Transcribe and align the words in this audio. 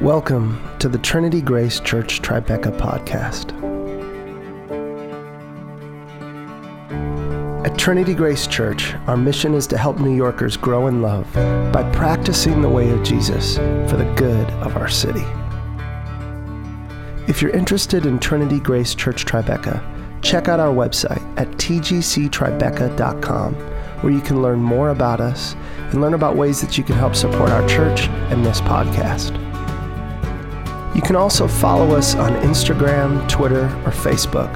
Welcome 0.00 0.60
to 0.80 0.88
the 0.90 0.98
Trinity 0.98 1.40
Grace 1.40 1.80
Church 1.80 2.20
Tribeca 2.20 2.78
podcast. 2.78 3.54
At 7.64 7.78
Trinity 7.78 8.12
Grace 8.12 8.46
Church, 8.46 8.92
our 9.06 9.16
mission 9.16 9.54
is 9.54 9.66
to 9.68 9.78
help 9.78 9.98
New 9.98 10.14
Yorkers 10.14 10.58
grow 10.58 10.88
in 10.88 11.00
love 11.00 11.32
by 11.72 11.90
practicing 11.94 12.60
the 12.60 12.68
way 12.68 12.90
of 12.90 13.02
Jesus 13.02 13.56
for 13.56 13.96
the 13.96 14.12
good 14.16 14.46
of 14.60 14.76
our 14.76 14.90
city. 14.90 15.24
If 17.26 17.40
you're 17.40 17.52
interested 17.52 18.04
in 18.04 18.18
Trinity 18.18 18.60
Grace 18.60 18.94
Church 18.94 19.24
Tribeca, 19.24 19.82
check 20.20 20.48
out 20.48 20.60
our 20.60 20.74
website 20.74 21.22
at 21.38 21.48
tgctribeca.com 21.52 23.54
where 23.54 24.12
you 24.12 24.20
can 24.20 24.42
learn 24.42 24.60
more 24.60 24.90
about 24.90 25.22
us 25.22 25.56
and 25.90 26.02
learn 26.02 26.12
about 26.12 26.36
ways 26.36 26.60
that 26.60 26.76
you 26.76 26.84
can 26.84 26.96
help 26.96 27.14
support 27.14 27.48
our 27.48 27.66
church 27.66 28.08
and 28.28 28.44
this 28.44 28.60
podcast. 28.60 29.45
You 30.96 31.02
can 31.02 31.14
also 31.14 31.46
follow 31.46 31.94
us 31.94 32.14
on 32.14 32.32
Instagram, 32.36 33.28
Twitter, 33.28 33.66
or 33.84 33.92
Facebook 33.92 34.50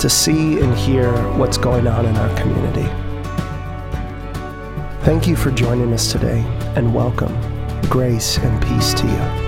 to 0.00 0.10
see 0.10 0.58
and 0.58 0.76
hear 0.76 1.12
what's 1.34 1.56
going 1.56 1.86
on 1.86 2.04
in 2.04 2.16
our 2.16 2.36
community. 2.36 2.82
Thank 5.04 5.28
you 5.28 5.36
for 5.36 5.52
joining 5.52 5.92
us 5.92 6.10
today 6.10 6.40
and 6.74 6.92
welcome. 6.92 7.32
Grace 7.82 8.38
and 8.38 8.60
peace 8.60 8.92
to 8.94 9.06
you. 9.06 9.47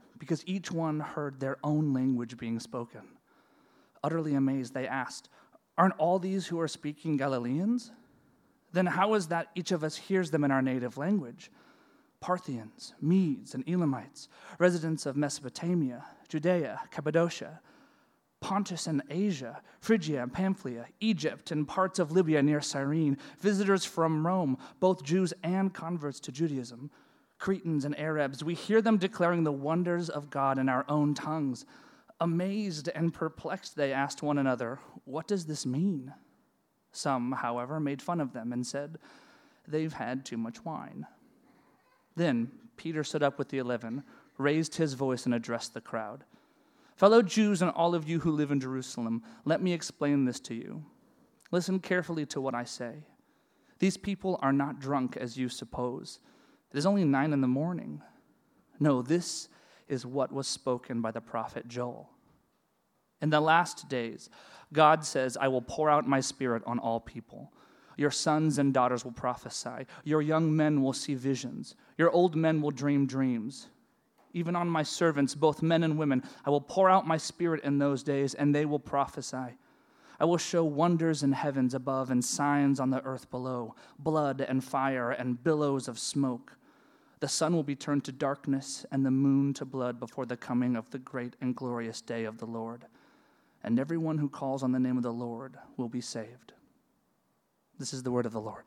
because 0.21 0.43
each 0.45 0.71
one 0.71 0.99
heard 0.99 1.39
their 1.39 1.57
own 1.63 1.93
language 1.93 2.37
being 2.37 2.59
spoken. 2.59 3.01
Utterly 4.03 4.35
amazed, 4.35 4.71
they 4.71 4.87
asked, 4.87 5.29
Aren't 5.79 5.97
all 5.97 6.19
these 6.19 6.45
who 6.45 6.59
are 6.59 6.67
speaking 6.67 7.17
Galileans? 7.17 7.91
Then 8.71 8.85
how 8.85 9.15
is 9.15 9.29
that 9.29 9.47
each 9.55 9.71
of 9.71 9.83
us 9.83 9.97
hears 9.97 10.29
them 10.29 10.43
in 10.43 10.51
our 10.51 10.61
native 10.61 10.95
language? 10.95 11.49
Parthians, 12.19 12.93
Medes, 13.01 13.55
and 13.55 13.67
Elamites, 13.67 14.27
residents 14.59 15.07
of 15.07 15.17
Mesopotamia, 15.17 16.05
Judea, 16.29 16.81
Cappadocia, 16.91 17.59
Pontus 18.41 18.85
and 18.85 19.01
Asia, 19.09 19.59
Phrygia 19.79 20.21
and 20.21 20.31
Pamphylia, 20.31 20.85
Egypt, 20.99 21.49
and 21.49 21.67
parts 21.67 21.97
of 21.97 22.11
Libya 22.11 22.43
near 22.43 22.61
Cyrene, 22.61 23.17
visitors 23.39 23.85
from 23.85 24.25
Rome, 24.25 24.59
both 24.79 25.03
Jews 25.03 25.33
and 25.41 25.73
converts 25.73 26.19
to 26.19 26.31
Judaism 26.31 26.91
Cretans 27.41 27.85
and 27.85 27.97
Arabs, 27.99 28.43
we 28.43 28.53
hear 28.53 28.83
them 28.83 28.97
declaring 28.97 29.43
the 29.43 29.51
wonders 29.51 30.09
of 30.09 30.29
God 30.29 30.59
in 30.59 30.69
our 30.69 30.85
own 30.87 31.15
tongues. 31.15 31.65
Amazed 32.19 32.87
and 32.93 33.11
perplexed, 33.11 33.75
they 33.75 33.91
asked 33.91 34.21
one 34.21 34.37
another, 34.37 34.79
What 35.05 35.27
does 35.27 35.47
this 35.47 35.65
mean? 35.65 36.13
Some, 36.91 37.31
however, 37.31 37.79
made 37.79 37.99
fun 37.99 38.21
of 38.21 38.33
them 38.33 38.53
and 38.53 38.65
said, 38.65 38.99
They've 39.67 39.91
had 39.91 40.23
too 40.23 40.37
much 40.37 40.63
wine. 40.63 41.07
Then 42.15 42.51
Peter 42.77 43.03
stood 43.03 43.23
up 43.23 43.39
with 43.39 43.49
the 43.49 43.57
eleven, 43.57 44.03
raised 44.37 44.75
his 44.75 44.93
voice, 44.93 45.25
and 45.25 45.33
addressed 45.33 45.73
the 45.73 45.81
crowd. 45.81 46.25
Fellow 46.95 47.23
Jews 47.23 47.63
and 47.63 47.71
all 47.71 47.95
of 47.95 48.07
you 48.07 48.19
who 48.19 48.31
live 48.31 48.51
in 48.51 48.59
Jerusalem, 48.59 49.23
let 49.45 49.63
me 49.63 49.73
explain 49.73 50.25
this 50.25 50.39
to 50.41 50.53
you. 50.53 50.85
Listen 51.49 51.79
carefully 51.79 52.27
to 52.27 52.39
what 52.39 52.53
I 52.53 52.65
say. 52.65 52.97
These 53.79 53.97
people 53.97 54.37
are 54.43 54.53
not 54.53 54.79
drunk 54.79 55.17
as 55.17 55.37
you 55.37 55.49
suppose. 55.49 56.19
It 56.73 56.77
is 56.77 56.85
only 56.85 57.03
nine 57.03 57.33
in 57.33 57.41
the 57.41 57.47
morning. 57.47 58.01
No, 58.79 59.01
this 59.01 59.49
is 59.87 60.05
what 60.05 60.31
was 60.31 60.47
spoken 60.47 61.01
by 61.01 61.11
the 61.11 61.21
prophet 61.21 61.67
Joel. 61.67 62.09
In 63.21 63.29
the 63.29 63.41
last 63.41 63.89
days, 63.89 64.29
God 64.73 65.05
says, 65.05 65.37
I 65.39 65.47
will 65.49 65.61
pour 65.61 65.89
out 65.89 66.07
my 66.07 66.21
spirit 66.21 66.63
on 66.65 66.79
all 66.79 66.99
people. 66.99 67.51
Your 67.97 68.09
sons 68.09 68.57
and 68.57 68.73
daughters 68.73 69.03
will 69.03 69.11
prophesy. 69.11 69.85
Your 70.03 70.21
young 70.21 70.55
men 70.55 70.81
will 70.81 70.93
see 70.93 71.13
visions. 71.13 71.75
Your 71.97 72.09
old 72.09 72.35
men 72.35 72.61
will 72.61 72.71
dream 72.71 73.05
dreams. 73.05 73.67
Even 74.33 74.55
on 74.55 74.69
my 74.69 74.81
servants, 74.81 75.35
both 75.35 75.61
men 75.61 75.83
and 75.83 75.97
women, 75.97 76.23
I 76.45 76.49
will 76.49 76.61
pour 76.61 76.89
out 76.89 77.05
my 77.05 77.17
spirit 77.17 77.63
in 77.63 77.77
those 77.77 78.01
days, 78.01 78.33
and 78.33 78.55
they 78.55 78.65
will 78.65 78.79
prophesy. 78.79 79.57
I 80.19 80.25
will 80.25 80.37
show 80.37 80.63
wonders 80.63 81.21
in 81.21 81.33
heavens 81.33 81.73
above 81.73 82.11
and 82.11 82.23
signs 82.23 82.79
on 82.79 82.91
the 82.91 83.03
earth 83.03 83.29
below 83.29 83.75
blood 83.99 84.39
and 84.39 84.63
fire 84.63 85.11
and 85.11 85.43
billows 85.43 85.87
of 85.87 85.99
smoke. 85.99 86.55
The 87.21 87.27
sun 87.27 87.53
will 87.53 87.61
be 87.61 87.75
turned 87.75 88.03
to 88.05 88.11
darkness 88.11 88.83
and 88.91 89.05
the 89.05 89.11
moon 89.11 89.53
to 89.53 89.63
blood 89.63 89.99
before 89.99 90.25
the 90.25 90.35
coming 90.35 90.75
of 90.75 90.89
the 90.89 90.97
great 90.97 91.35
and 91.39 91.55
glorious 91.55 92.01
day 92.01 92.25
of 92.25 92.39
the 92.39 92.47
Lord. 92.47 92.85
And 93.63 93.79
everyone 93.79 94.17
who 94.17 94.27
calls 94.27 94.63
on 94.63 94.71
the 94.71 94.79
name 94.79 94.97
of 94.97 95.03
the 95.03 95.13
Lord 95.13 95.55
will 95.77 95.87
be 95.87 96.01
saved. 96.01 96.53
This 97.77 97.93
is 97.93 98.01
the 98.01 98.09
word 98.09 98.25
of 98.25 98.33
the 98.33 98.41
Lord. 98.41 98.63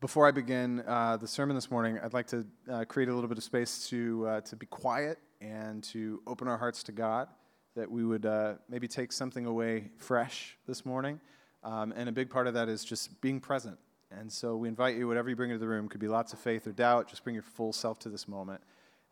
Before 0.00 0.28
I 0.28 0.30
begin 0.30 0.84
uh, 0.86 1.16
the 1.16 1.26
sermon 1.26 1.56
this 1.56 1.72
morning, 1.72 1.98
I'd 2.00 2.12
like 2.12 2.28
to 2.28 2.46
uh, 2.70 2.84
create 2.84 3.08
a 3.08 3.14
little 3.14 3.28
bit 3.28 3.38
of 3.38 3.44
space 3.44 3.88
to, 3.88 4.26
uh, 4.28 4.40
to 4.42 4.54
be 4.54 4.66
quiet 4.66 5.18
and 5.40 5.82
to 5.84 6.22
open 6.24 6.46
our 6.46 6.56
hearts 6.56 6.84
to 6.84 6.92
God 6.92 7.26
that 7.74 7.90
we 7.90 8.04
would 8.04 8.26
uh, 8.26 8.54
maybe 8.68 8.86
take 8.86 9.12
something 9.12 9.46
away 9.46 9.90
fresh 9.98 10.56
this 10.66 10.84
morning. 10.84 11.20
Um, 11.64 11.92
and 11.96 12.08
a 12.08 12.12
big 12.12 12.28
part 12.28 12.46
of 12.46 12.54
that 12.54 12.68
is 12.68 12.84
just 12.84 13.20
being 13.20 13.40
present. 13.40 13.78
And 14.10 14.30
so 14.30 14.56
we 14.56 14.68
invite 14.68 14.96
you, 14.96 15.08
whatever 15.08 15.30
you 15.30 15.36
bring 15.36 15.50
into 15.50 15.60
the 15.60 15.68
room, 15.68 15.88
could 15.88 16.00
be 16.00 16.08
lots 16.08 16.32
of 16.32 16.38
faith 16.38 16.66
or 16.66 16.72
doubt, 16.72 17.08
just 17.08 17.24
bring 17.24 17.34
your 17.34 17.42
full 17.42 17.72
self 17.72 17.98
to 18.00 18.08
this 18.08 18.28
moment. 18.28 18.60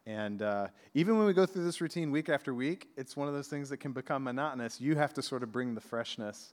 And 0.06 0.42
uh, 0.42 0.68
even 0.94 1.16
when 1.18 1.26
we 1.26 1.32
go 1.32 1.46
through 1.46 1.64
this 1.64 1.80
routine 1.80 2.10
week 2.10 2.28
after 2.28 2.54
week, 2.54 2.88
it's 2.96 3.16
one 3.16 3.28
of 3.28 3.34
those 3.34 3.48
things 3.48 3.68
that 3.68 3.78
can 3.78 3.92
become 3.92 4.24
monotonous. 4.24 4.80
You 4.80 4.96
have 4.96 5.14
to 5.14 5.22
sort 5.22 5.42
of 5.42 5.52
bring 5.52 5.74
the 5.74 5.80
freshness 5.80 6.52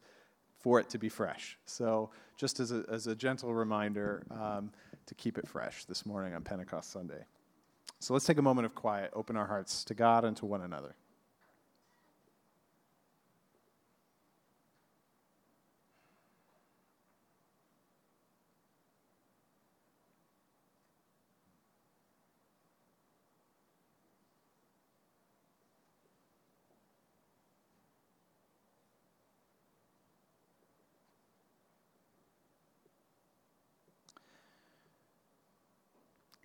for 0.59 0.79
it 0.79 0.89
to 0.89 0.97
be 0.97 1.09
fresh. 1.09 1.57
So, 1.65 2.09
just 2.35 2.59
as 2.59 2.71
a, 2.71 2.83
as 2.89 3.07
a 3.07 3.15
gentle 3.15 3.53
reminder 3.53 4.23
um, 4.31 4.71
to 5.05 5.15
keep 5.15 5.37
it 5.37 5.47
fresh 5.47 5.85
this 5.85 6.05
morning 6.05 6.33
on 6.33 6.43
Pentecost 6.43 6.91
Sunday. 6.91 7.25
So, 7.99 8.13
let's 8.13 8.25
take 8.25 8.37
a 8.37 8.41
moment 8.41 8.65
of 8.65 8.75
quiet, 8.75 9.11
open 9.13 9.37
our 9.37 9.47
hearts 9.47 9.83
to 9.85 9.93
God 9.93 10.25
and 10.25 10.35
to 10.37 10.45
one 10.45 10.61
another. 10.61 10.95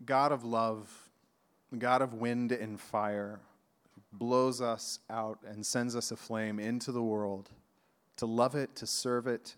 God 0.04 0.32
of 0.32 0.44
love, 0.44 1.10
God 1.78 2.02
of 2.02 2.14
wind 2.14 2.52
and 2.52 2.80
fire, 2.80 3.40
blows 4.12 4.60
us 4.60 4.98
out 5.08 5.38
and 5.46 5.64
sends 5.64 5.96
us 5.96 6.10
aflame 6.10 6.58
into 6.58 6.92
the 6.92 7.02
world 7.02 7.50
to 8.16 8.26
love 8.26 8.54
it, 8.54 8.76
to 8.76 8.86
serve 8.86 9.26
it, 9.26 9.56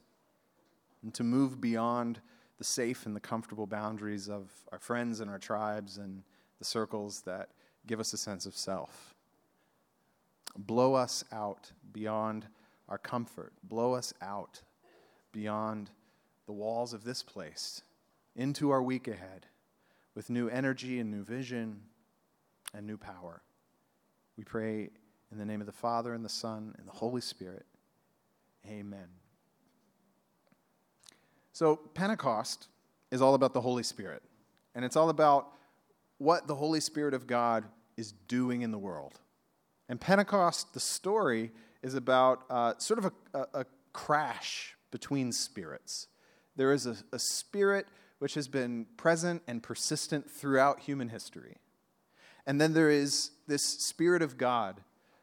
and 1.03 1.13
to 1.15 1.25
move 1.25 1.61
beyond 1.61 2.21
the 2.59 2.65
safe 2.65 3.05
and 3.05 3.15
the 3.15 3.21
comfortable 3.21 3.67
boundaries 3.67 4.29
of 4.29 4.51
our 4.71 4.79
friends 4.79 5.21
and 5.21 5.31
our 5.31 5.39
tribes 5.39 5.99
and 5.99 6.23
the 6.59 6.65
circles 6.65 7.23
that 7.23 7.51
give 7.87 8.01
us 8.01 8.13
a 8.13 8.17
sense 8.17 8.47
of 8.47 8.57
self. 8.57 9.15
Blow 10.57 10.95
us 10.95 11.25
out 11.33 11.73
beyond 11.93 12.47
our 12.89 12.99
comfort. 12.99 13.53
Blow 13.65 13.95
us 13.95 14.15
out 14.23 14.63
beyond 15.33 15.91
the 16.47 16.53
walls 16.53 16.95
of 16.95 17.05
this 17.05 17.23
place 17.23 17.83
into 18.37 18.71
our 18.71 18.83
week 18.83 19.09
ahead 19.09 19.47
with 20.15 20.31
new 20.31 20.49
energy 20.49 20.99
and 21.01 21.11
new 21.11 21.23
vision 21.23 21.81
and 22.73 22.87
new 22.87 22.97
power. 22.97 23.43
We 24.37 24.45
pray 24.45 24.91
in 25.31 25.39
the 25.39 25.45
name 25.45 25.61
of 25.61 25.67
the 25.67 25.73
Father, 25.73 26.15
and 26.15 26.25
the 26.25 26.29
Son, 26.29 26.75
and 26.79 26.87
the 26.87 26.93
Holy 26.93 27.21
Spirit. 27.21 27.67
Amen. 28.69 29.07
So, 31.53 31.77
Pentecost 31.77 32.69
is 33.11 33.21
all 33.21 33.35
about 33.35 33.53
the 33.53 33.61
Holy 33.61 33.83
Spirit. 33.83 34.23
And 34.75 34.85
it's 34.85 34.97
all 34.97 35.09
about 35.09 35.49
what 36.19 36.47
the 36.47 36.55
Holy 36.55 36.81
Spirit 36.81 37.15
of 37.15 37.27
God 37.27 37.65
is 37.97 38.13
doing 38.29 38.63
in 38.63 38.71
the 38.71 38.79
world. 38.79 39.21
And 39.89 40.01
Pentecost, 40.01 40.73
the 40.73 40.81
story, 40.81 41.53
is 41.83 41.95
about 41.95 42.45
uh, 42.49 42.75
sort 42.79 42.99
of 42.99 43.05
a, 43.07 43.39
a, 43.39 43.61
a, 43.61 43.67
crash 43.93 44.77
between 44.91 45.31
spirits. 45.31 46.09
There 46.57 46.73
is 46.73 46.87
a, 46.87 46.97
a 47.13 47.19
spirit 47.19 47.87
which 48.19 48.35
has 48.35 48.49
been 48.49 48.87
present 48.97 49.43
and 49.47 49.63
persistent 49.63 50.31
throughout 50.31 50.81
human 50.81 51.09
history. 51.09 51.57
And 52.47 52.61
then 52.61 52.75
there 52.75 52.91
is 52.91 53.31
this 53.47 53.63
Spirit 53.63 54.23
of 54.23 54.37
God 54.37 54.81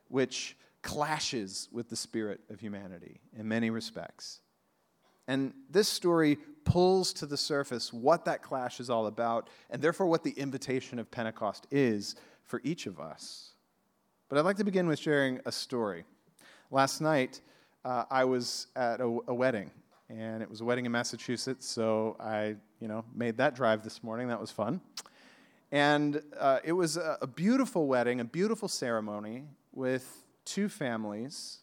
which 0.08 0.58
clashes 0.82 1.70
with 1.72 1.90
the 1.90 1.96
spirit 1.96 2.42
of 2.50 2.60
humanity 2.60 3.22
in 3.38 3.48
many 3.48 3.70
respects. 3.70 4.42
And 5.28 5.54
this 5.70 5.88
story 5.88 6.38
pulls 6.66 7.14
to 7.14 7.26
the 7.26 7.38
surface 7.38 7.94
what 7.94 8.26
that 8.26 8.42
clash 8.42 8.80
is 8.80 8.90
all 8.90 9.08
about, 9.08 9.50
and 9.70 9.82
therefore 9.82 10.08
what 10.08 10.24
the 10.24 10.32
invitation 10.32 11.00
of 11.00 11.10
Pentecost 11.12 11.68
is 11.72 12.16
for 12.44 12.62
each 12.64 12.88
of 12.88 13.00
us. 13.00 13.54
But 14.30 14.38
I'd 14.38 14.46
like 14.46 14.58
to 14.58 14.64
begin 14.64 14.88
with 14.88 15.00
sharing 15.00 15.40
a 15.46 15.52
story. 15.52 16.04
Last 16.70 17.02
night, 17.02 17.42
uh, 17.86 18.06
I 18.10 18.26
was 18.26 18.68
at 18.76 19.02
a, 19.02 19.18
a, 19.28 19.34
wedding, 19.34 19.72
and 20.10 20.42
it 20.42 20.50
was 20.50 20.62
a 20.62 20.66
wedding 20.66 20.86
in 20.86 20.92
Massachusetts, 20.92 21.68
so 21.68 22.16
I, 22.20 22.56
you 22.82 22.88
know, 22.88 23.06
made 23.16 23.38
that 23.38 23.56
drive 23.56 23.84
this 23.84 24.04
morning. 24.04 24.28
That 24.28 24.42
was 24.42 24.52
fun. 24.52 24.82
And 25.72 26.22
uh, 26.38 26.60
it 26.66 26.74
was 26.74 26.98
a, 26.98 27.20
a 27.22 27.28
beautiful 27.28 27.88
wedding, 27.88 28.20
a 28.20 28.26
beautiful 28.26 28.68
ceremony 28.68 29.46
with 29.72 30.26
two 30.44 30.68
families, 30.68 31.60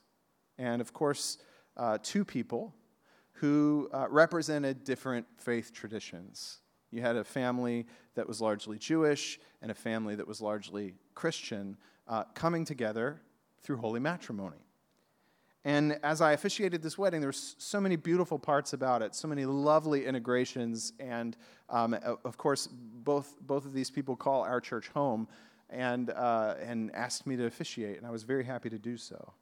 and 0.56 0.80
of 0.80 0.94
course, 0.94 1.38
uh, 1.76 1.98
two 2.02 2.24
people 2.24 2.74
who 3.32 3.90
uh, 3.92 4.06
represented 4.08 4.84
different 4.84 5.26
faith 5.36 5.72
traditions. 5.72 6.58
You 6.90 7.02
had 7.02 7.16
a 7.16 7.24
family 7.24 7.86
that 8.14 8.26
was 8.26 8.40
largely 8.40 8.78
Jewish 8.78 9.38
and 9.60 9.70
a 9.70 9.74
family 9.74 10.14
that 10.14 10.26
was 10.26 10.40
largely 10.40 10.94
Christian 11.14 11.76
uh, 12.06 12.24
coming 12.34 12.64
together 12.64 13.20
through 13.62 13.76
holy 13.76 14.00
matrimony. 14.00 14.67
And 15.64 15.98
as 16.02 16.20
I 16.20 16.32
officiated 16.32 16.82
this 16.82 16.96
wedding, 16.96 17.20
there 17.20 17.28
were 17.28 17.32
so 17.32 17.80
many 17.80 17.96
beautiful 17.96 18.38
parts 18.38 18.72
about 18.72 19.02
it, 19.02 19.14
so 19.14 19.28
many 19.28 19.44
lovely 19.44 20.06
integrations. 20.06 20.92
And 21.00 21.36
um, 21.68 21.94
of 22.24 22.36
course, 22.36 22.68
both, 22.68 23.34
both 23.40 23.64
of 23.64 23.72
these 23.72 23.90
people 23.90 24.16
call 24.16 24.42
our 24.42 24.60
church 24.60 24.88
home 24.88 25.28
and, 25.70 26.10
uh, 26.10 26.54
and 26.60 26.94
asked 26.94 27.26
me 27.26 27.36
to 27.36 27.46
officiate, 27.46 27.98
and 27.98 28.06
I 28.06 28.10
was 28.10 28.22
very 28.22 28.44
happy 28.44 28.70
to 28.70 28.78
do 28.78 28.96
so. 28.96 29.34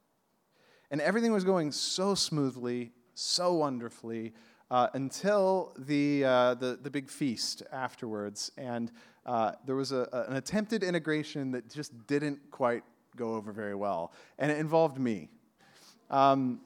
And 0.91 1.01
everything 1.01 1.31
was 1.31 1.43
going 1.43 1.71
so 1.71 2.15
smoothly, 2.15 2.91
so 3.13 3.53
wonderfully, 3.53 4.33
uh, 4.69 4.87
until 4.93 5.73
the, 5.77 6.25
uh, 6.25 6.53
the, 6.55 6.77
the 6.81 6.89
big 6.89 7.09
feast 7.09 7.63
afterwards. 7.71 8.51
And 8.57 8.91
uh, 9.25 9.53
there 9.65 9.75
was 9.75 9.91
a, 9.91 10.25
an 10.27 10.35
attempted 10.35 10.83
integration 10.83 11.51
that 11.51 11.69
just 11.69 12.07
didn't 12.07 12.39
quite 12.51 12.83
go 13.15 13.35
over 13.35 13.51
very 13.51 13.75
well, 13.75 14.11
and 14.37 14.51
it 14.51 14.57
involved 14.57 14.99
me. 14.99 15.29
Um, 16.09 16.61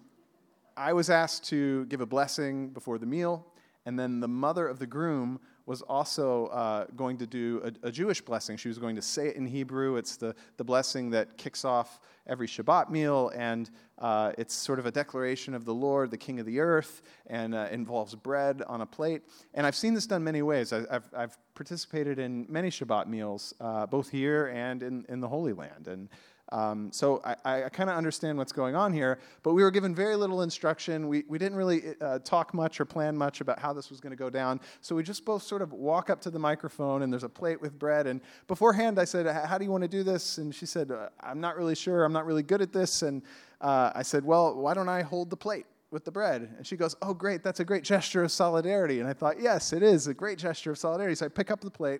I 0.77 0.93
was 0.93 1.09
asked 1.09 1.45
to 1.49 1.85
give 1.85 2.01
a 2.01 2.05
blessing 2.05 2.69
before 2.69 2.97
the 2.97 3.05
meal, 3.05 3.45
and 3.85 3.97
then 3.97 4.19
the 4.19 4.27
mother 4.27 4.67
of 4.67 4.79
the 4.79 4.87
groom 4.87 5.39
was 5.65 5.81
also 5.83 6.47
uh, 6.47 6.85
going 6.95 7.17
to 7.17 7.27
do 7.27 7.61
a, 7.83 7.87
a, 7.87 7.91
Jewish 7.91 8.19
blessing. 8.19 8.57
She 8.57 8.67
was 8.67 8.77
going 8.77 8.95
to 8.95 9.01
say 9.01 9.27
it 9.27 9.35
in 9.35 9.45
Hebrew. 9.45 9.95
It's 9.95 10.17
the, 10.17 10.35
the 10.57 10.63
blessing 10.63 11.11
that 11.11 11.37
kicks 11.37 11.63
off 11.63 11.99
every 12.27 12.47
Shabbat 12.47 12.89
meal, 12.89 13.31
and 13.35 13.69
uh, 13.99 14.33
it's 14.37 14.53
sort 14.53 14.79
of 14.79 14.85
a 14.85 14.91
declaration 14.91 15.53
of 15.53 15.65
the 15.65 15.73
Lord, 15.73 16.11
the 16.11 16.17
King 16.17 16.39
of 16.39 16.45
the 16.45 16.59
earth, 16.59 17.03
and 17.27 17.53
uh, 17.53 17.67
involves 17.71 18.15
bread 18.15 18.63
on 18.67 18.81
a 18.81 18.85
plate. 18.85 19.21
And 19.53 19.65
I've 19.65 19.75
seen 19.75 19.93
this 19.93 20.07
done 20.07 20.23
many 20.23 20.41
ways. 20.41 20.73
I, 20.73 20.79
have 20.91 21.09
I've 21.15 21.37
participated 21.53 22.17
in 22.19 22.45
many 22.49 22.69
Shabbat 22.69 23.07
meals, 23.07 23.53
uh, 23.61 23.85
both 23.85 24.09
here 24.09 24.47
and 24.47 24.81
in, 24.81 25.05
in 25.09 25.19
the 25.19 25.27
Holy 25.27 25.53
Land. 25.53 25.87
And 25.87 26.09
um, 26.51 26.91
so 26.91 27.21
I, 27.23 27.63
I 27.63 27.69
kind 27.69 27.89
of 27.89 27.95
understand 27.95 28.37
what's 28.37 28.51
going 28.51 28.75
on 28.75 28.91
here, 28.91 29.19
but 29.41 29.53
we 29.53 29.63
were 29.63 29.71
given 29.71 29.95
very 29.95 30.17
little 30.17 30.41
instruction. 30.41 31.07
We, 31.07 31.23
we 31.29 31.37
didn't 31.37 31.57
really 31.57 31.95
uh, 32.01 32.19
talk 32.19 32.53
much 32.53 32.81
or 32.81 32.85
plan 32.85 33.15
much 33.15 33.39
about 33.39 33.57
how 33.59 33.71
this 33.71 33.89
was 33.89 34.01
going 34.01 34.11
to 34.11 34.17
go 34.17 34.29
down. 34.29 34.59
So 34.81 34.95
we 34.95 35.03
just 35.03 35.23
both 35.23 35.43
sort 35.43 35.61
of 35.61 35.71
walk 35.71 36.09
up 36.09 36.19
to 36.21 36.29
the 36.29 36.39
microphone, 36.39 37.03
and 37.03 37.11
there's 37.11 37.23
a 37.23 37.29
plate 37.29 37.61
with 37.61 37.79
bread. 37.79 38.05
And 38.05 38.19
beforehand, 38.47 38.99
I 38.99 39.05
said, 39.05 39.27
How 39.45 39.57
do 39.57 39.63
you 39.63 39.71
want 39.71 39.83
to 39.83 39.87
do 39.87 40.03
this? 40.03 40.39
And 40.39 40.53
she 40.53 40.65
said, 40.65 40.91
uh, 40.91 41.09
I'm 41.21 41.39
not 41.39 41.55
really 41.55 41.75
sure. 41.75 42.03
I'm 42.03 42.13
not 42.13 42.25
really 42.25 42.43
good 42.43 42.61
at 42.61 42.73
this. 42.73 43.01
And 43.01 43.21
uh, 43.61 43.91
I 43.95 44.01
said, 44.01 44.25
Well, 44.25 44.55
why 44.55 44.73
don't 44.73 44.89
I 44.89 45.01
hold 45.01 45.29
the 45.29 45.37
plate? 45.37 45.65
with 45.89 46.05
the 46.05 46.11
bread. 46.11 46.49
And 46.55 46.65
she 46.65 46.77
goes, 46.77 46.95
Oh, 47.01 47.13
great, 47.13 47.43
that's 47.43 47.59
a 47.59 47.65
great 47.65 47.83
gesture 47.83 48.23
of 48.23 48.31
solidarity. 48.31 49.01
And 49.01 49.09
I 49.09 49.11
thought, 49.13 49.41
Yes, 49.41 49.73
it 49.73 49.83
is 49.83 50.07
a 50.07 50.13
great 50.13 50.37
gesture 50.37 50.71
of 50.71 50.77
solidarity. 50.77 51.15
So 51.15 51.25
I 51.25 51.27
pick 51.27 51.51
up 51.51 51.59
the 51.59 51.69
plate 51.69 51.99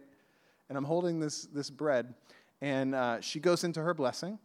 and 0.70 0.78
I'm 0.78 0.86
holding 0.86 1.20
this, 1.20 1.44
this 1.54 1.70
bread. 1.70 2.14
And 2.62 2.94
uh, 2.94 3.22
she 3.22 3.40
goes 3.40 3.64
into 3.64 3.82
her 3.82 3.94
blessing, 3.94 4.38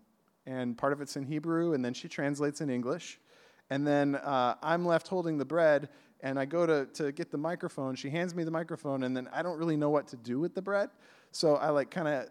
and 0.47 0.77
part 0.77 0.93
of 0.93 1.01
it's 1.01 1.17
in 1.17 1.25
Hebrew, 1.25 1.75
and 1.75 1.85
then 1.85 1.93
she 1.93 2.09
translates 2.09 2.61
in 2.61 2.71
English. 2.71 3.21
And 3.69 3.87
then 3.87 4.15
uh, 4.17 4.55
I'm 4.63 4.87
left 4.87 5.09
holding 5.09 5.39
the 5.39 5.45
bread, 5.45 5.89
and 6.21 6.39
I 6.39 6.45
go 6.45 6.67
to, 6.67 6.87
to 6.95 7.13
get 7.13 7.31
the 7.31 7.39
microphone. 7.39 7.95
She 7.95 8.09
hands 8.09 8.35
me 8.35 8.45
the 8.45 8.51
microphone, 8.51 9.03
and 9.03 9.17
then 9.17 9.29
I 9.33 9.43
don't 9.43 9.59
really 9.59 9.77
know 9.77 9.91
what 9.91 10.09
to 10.09 10.17
do 10.17 10.39
with 10.41 10.55
the 10.55 10.63
bread. 10.63 10.91
So 11.33 11.57
I 11.57 11.71
like 11.71 11.91
kind 11.91 12.09
of 12.09 12.29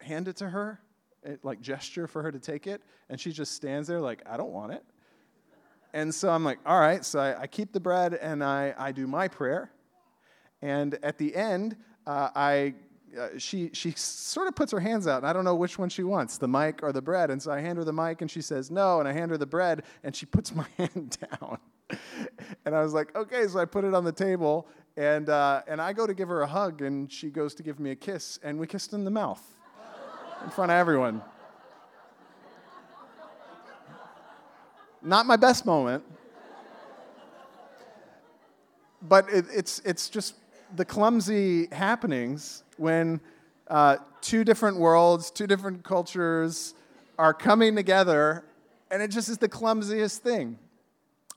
hand 0.00 0.28
it 0.28 0.36
to 0.36 0.48
her, 0.48 0.80
it, 1.22 1.44
like 1.44 1.60
gesture 1.60 2.06
for 2.06 2.22
her 2.22 2.32
to 2.32 2.38
take 2.38 2.66
it, 2.66 2.82
and 3.08 3.20
she 3.20 3.30
just 3.30 3.52
stands 3.54 3.86
there 3.86 4.00
like, 4.00 4.22
I 4.26 4.36
don't 4.36 4.52
want 4.52 4.72
it. 4.72 4.84
And 5.92 6.14
so 6.14 6.30
I'm 6.30 6.44
like, 6.44 6.58
all 6.66 6.80
right. 6.80 7.04
So 7.04 7.18
I, 7.18 7.42
I 7.42 7.46
keep 7.46 7.72
the 7.72 7.80
bread 7.80 8.14
and 8.14 8.44
I, 8.44 8.74
I 8.76 8.92
do 8.92 9.06
my 9.06 9.28
prayer. 9.28 9.72
And 10.60 10.98
at 11.02 11.18
the 11.18 11.34
end, 11.34 11.76
uh, 12.06 12.30
I 12.34 12.74
uh, 13.16 13.38
she, 13.38 13.70
she 13.72 13.92
sort 13.92 14.48
of 14.48 14.54
puts 14.54 14.72
her 14.72 14.80
hands 14.80 15.06
out, 15.06 15.18
and 15.18 15.26
I 15.26 15.32
don't 15.32 15.44
know 15.44 15.54
which 15.54 15.78
one 15.78 15.88
she 15.88 16.02
wants, 16.02 16.38
the 16.38 16.48
mic 16.48 16.82
or 16.82 16.92
the 16.92 17.02
bread. 17.02 17.30
And 17.30 17.40
so 17.42 17.50
I 17.50 17.60
hand 17.60 17.78
her 17.78 17.84
the 17.84 17.92
mic, 17.92 18.20
and 18.20 18.30
she 18.30 18.42
says 18.42 18.70
no, 18.70 19.00
and 19.00 19.08
I 19.08 19.12
hand 19.12 19.30
her 19.30 19.38
the 19.38 19.46
bread, 19.46 19.84
and 20.04 20.14
she 20.14 20.26
puts 20.26 20.54
my 20.54 20.66
hand 20.76 21.16
down. 21.40 21.58
and 22.64 22.74
I 22.74 22.82
was 22.82 22.92
like, 22.92 23.14
okay, 23.16 23.46
so 23.46 23.58
I 23.58 23.64
put 23.64 23.84
it 23.84 23.94
on 23.94 24.04
the 24.04 24.12
table, 24.12 24.66
and, 24.96 25.28
uh, 25.28 25.62
and 25.66 25.80
I 25.80 25.92
go 25.92 26.06
to 26.06 26.14
give 26.14 26.28
her 26.28 26.42
a 26.42 26.46
hug, 26.46 26.82
and 26.82 27.10
she 27.10 27.30
goes 27.30 27.54
to 27.54 27.62
give 27.62 27.80
me 27.80 27.90
a 27.90 27.96
kiss, 27.96 28.38
and 28.42 28.58
we 28.58 28.66
kissed 28.66 28.92
in 28.92 29.04
the 29.04 29.10
mouth 29.10 29.42
in 30.44 30.50
front 30.50 30.70
of 30.70 30.76
everyone. 30.76 31.22
Not 35.00 35.26
my 35.26 35.36
best 35.36 35.64
moment, 35.64 36.04
but 39.00 39.28
it, 39.30 39.46
it's, 39.54 39.78
it's 39.80 40.08
just 40.08 40.34
the 40.76 40.84
clumsy 40.84 41.66
happenings 41.72 42.64
when 42.76 43.20
uh, 43.68 43.96
two 44.20 44.44
different 44.44 44.78
worlds, 44.78 45.30
two 45.30 45.46
different 45.46 45.84
cultures 45.84 46.74
are 47.18 47.34
coming 47.34 47.74
together, 47.74 48.44
and 48.90 49.02
it 49.02 49.10
just 49.10 49.28
is 49.28 49.38
the 49.38 49.48
clumsiest 49.48 50.22
thing. 50.22 50.58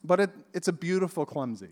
But 0.04 0.20
it, 0.20 0.30
it's 0.54 0.68
a 0.68 0.74
beautiful 0.74 1.26
clumsy, 1.26 1.70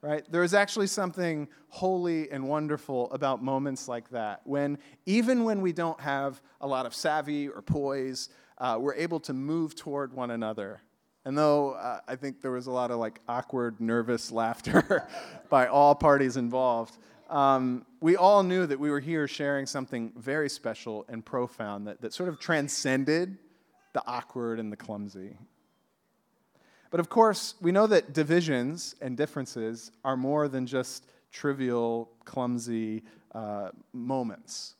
right? 0.00 0.24
There 0.30 0.42
is 0.42 0.54
actually 0.54 0.88
something 0.88 1.48
holy 1.68 2.30
and 2.30 2.48
wonderful 2.48 3.10
about 3.12 3.42
moments 3.42 3.88
like 3.88 4.08
that, 4.10 4.40
when 4.44 4.78
even 5.06 5.44
when 5.44 5.60
we 5.60 5.72
don't 5.72 6.00
have 6.00 6.40
a 6.60 6.66
lot 6.66 6.86
of 6.86 6.94
savvy 6.94 7.48
or 7.48 7.62
poise, 7.62 8.30
uh, 8.58 8.76
we're 8.80 8.94
able 8.94 9.20
to 9.20 9.32
move 9.32 9.76
toward 9.76 10.12
one 10.12 10.30
another. 10.30 10.80
And 11.28 11.36
though 11.36 11.72
uh, 11.72 12.00
I 12.08 12.16
think 12.16 12.40
there 12.40 12.52
was 12.52 12.68
a 12.68 12.70
lot 12.70 12.90
of 12.90 12.96
like 12.98 13.20
awkward, 13.28 13.82
nervous 13.82 14.32
laughter 14.42 15.06
by 15.50 15.66
all 15.66 15.94
parties 15.94 16.38
involved, 16.38 16.96
um, 17.28 17.84
we 18.00 18.16
all 18.16 18.42
knew 18.42 18.64
that 18.64 18.80
we 18.80 18.90
were 18.90 18.98
here 18.98 19.28
sharing 19.28 19.66
something 19.66 20.10
very 20.16 20.48
special 20.48 21.04
and 21.06 21.22
profound 21.22 21.86
that, 21.86 22.00
that 22.00 22.14
sort 22.14 22.30
of 22.30 22.40
transcended 22.40 23.36
the 23.92 24.02
awkward 24.06 24.58
and 24.58 24.72
the 24.72 24.76
clumsy. 24.78 25.36
But 26.90 26.98
of 26.98 27.10
course, 27.10 27.56
we 27.60 27.72
know 27.72 27.86
that 27.88 28.14
divisions 28.14 28.94
and 29.02 29.14
differences 29.14 29.92
are 30.06 30.16
more 30.16 30.48
than 30.48 30.66
just 30.66 31.10
trivial, 31.30 32.08
clumsy 32.24 33.02
uh, 33.34 33.68
moments. 33.92 34.76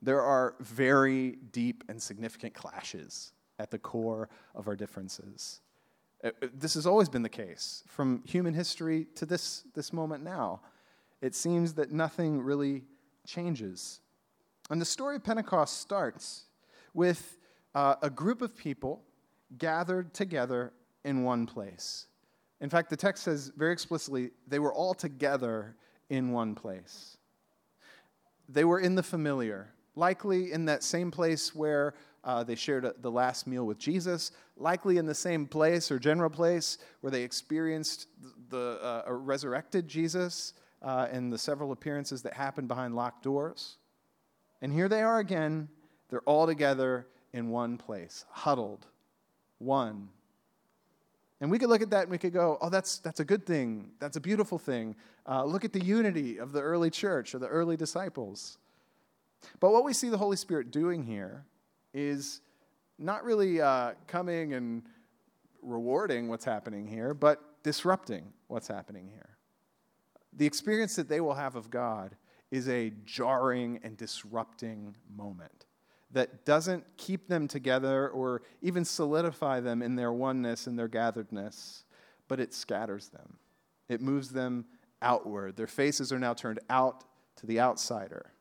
There 0.00 0.22
are 0.22 0.54
very 0.58 1.32
deep 1.52 1.84
and 1.90 2.00
significant 2.00 2.54
clashes 2.54 3.32
at 3.58 3.70
the 3.70 3.78
core 3.78 4.30
of 4.54 4.68
our 4.68 4.76
differences. 4.76 5.60
Uh, 6.24 6.30
this 6.54 6.74
has 6.74 6.86
always 6.86 7.08
been 7.08 7.22
the 7.22 7.28
case 7.28 7.84
from 7.86 8.22
human 8.24 8.54
history 8.54 9.06
to 9.14 9.26
this, 9.26 9.64
this 9.74 9.92
moment 9.92 10.24
now 10.24 10.60
it 11.20 11.34
seems 11.34 11.74
that 11.74 11.92
nothing 11.92 12.40
really 12.40 12.84
changes. 13.26 14.00
And 14.70 14.80
the 14.80 14.86
story 14.86 15.16
of 15.16 15.24
Pentecost 15.24 15.80
starts 15.80 16.44
with 16.94 17.38
uh, 17.74 17.96
a 18.02 18.10
group 18.10 18.42
of 18.42 18.56
people 18.56 19.02
gathered 19.58 20.12
together 20.12 20.72
in 21.04 21.22
one 21.22 21.46
place. 21.46 22.06
In 22.60 22.70
fact, 22.70 22.90
the 22.90 22.96
text 22.96 23.24
says 23.24 23.52
very 23.56 23.72
explicitly 23.72 24.30
they 24.46 24.58
were 24.58 24.72
all 24.72 24.94
together 24.94 25.76
in 26.10 26.32
one 26.32 26.54
place. 26.54 27.16
They 28.48 28.64
were 28.64 28.80
in 28.80 28.94
the 28.94 29.02
familiar, 29.02 29.72
likely 29.94 30.52
in 30.52 30.64
that 30.66 30.82
same 30.82 31.10
place 31.10 31.54
where 31.54 31.94
uh, 32.26 32.42
they 32.42 32.56
shared 32.56 32.84
a, 32.84 32.92
the 33.00 33.10
last 33.10 33.46
meal 33.46 33.64
with 33.64 33.78
Jesus, 33.78 34.32
likely 34.56 34.98
in 34.98 35.06
the 35.06 35.14
same 35.14 35.46
place 35.46 35.90
or 35.92 35.98
general 35.98 36.28
place 36.28 36.76
where 37.00 37.10
they 37.12 37.22
experienced 37.22 38.08
the 38.50 38.78
uh, 38.82 39.10
resurrected 39.12 39.86
Jesus 39.86 40.52
uh, 40.82 41.06
and 41.10 41.32
the 41.32 41.38
several 41.38 41.70
appearances 41.70 42.22
that 42.22 42.32
happened 42.34 42.66
behind 42.66 42.96
locked 42.96 43.22
doors. 43.22 43.76
And 44.60 44.72
here 44.72 44.88
they 44.88 45.02
are 45.02 45.20
again. 45.20 45.68
They're 46.10 46.20
all 46.22 46.46
together 46.46 47.06
in 47.32 47.50
one 47.50 47.78
place, 47.78 48.24
huddled, 48.30 48.86
one. 49.58 50.08
And 51.40 51.50
we 51.50 51.58
could 51.58 51.68
look 51.68 51.82
at 51.82 51.90
that 51.90 52.02
and 52.02 52.10
we 52.10 52.18
could 52.18 52.32
go, 52.32 52.58
oh, 52.60 52.70
that's, 52.70 52.98
that's 52.98 53.20
a 53.20 53.24
good 53.24 53.46
thing. 53.46 53.90
That's 54.00 54.16
a 54.16 54.20
beautiful 54.20 54.58
thing. 54.58 54.96
Uh, 55.28 55.44
look 55.44 55.64
at 55.64 55.72
the 55.72 55.84
unity 55.84 56.38
of 56.38 56.50
the 56.52 56.60
early 56.60 56.90
church 56.90 57.34
or 57.34 57.38
the 57.38 57.46
early 57.46 57.76
disciples. 57.76 58.58
But 59.60 59.70
what 59.70 59.84
we 59.84 59.92
see 59.92 60.08
the 60.08 60.18
Holy 60.18 60.36
Spirit 60.36 60.72
doing 60.72 61.04
here 61.04 61.44
is 61.96 62.42
not 62.98 63.24
really 63.24 63.60
uh, 63.60 63.92
coming 64.06 64.52
and 64.52 64.82
rewarding 65.62 66.28
what's 66.28 66.44
happening 66.44 66.86
here, 66.86 67.14
but 67.14 67.62
disrupting 67.62 68.32
what's 68.48 68.68
happening 68.68 69.08
here. 69.08 69.36
The 70.34 70.46
experience 70.46 70.94
that 70.96 71.08
they 71.08 71.20
will 71.20 71.34
have 71.34 71.56
of 71.56 71.70
God 71.70 72.14
is 72.50 72.68
a 72.68 72.92
jarring 73.06 73.80
and 73.82 73.96
disrupting 73.96 74.94
moment 75.14 75.64
that 76.12 76.44
doesn't 76.44 76.84
keep 76.98 77.28
them 77.28 77.48
together 77.48 78.10
or 78.10 78.42
even 78.60 78.84
solidify 78.84 79.60
them 79.60 79.82
in 79.82 79.96
their 79.96 80.12
oneness 80.12 80.66
and 80.66 80.78
their 80.78 80.88
gatheredness, 80.88 81.84
but 82.28 82.38
it 82.38 82.52
scatters 82.54 83.08
them. 83.08 83.38
It 83.88 84.00
moves 84.00 84.28
them 84.28 84.66
outward. 85.00 85.56
Their 85.56 85.66
faces 85.66 86.12
are 86.12 86.18
now 86.18 86.34
turned 86.34 86.60
out 86.68 87.04
to 87.36 87.46
the 87.46 87.58
outsider, 87.58 88.32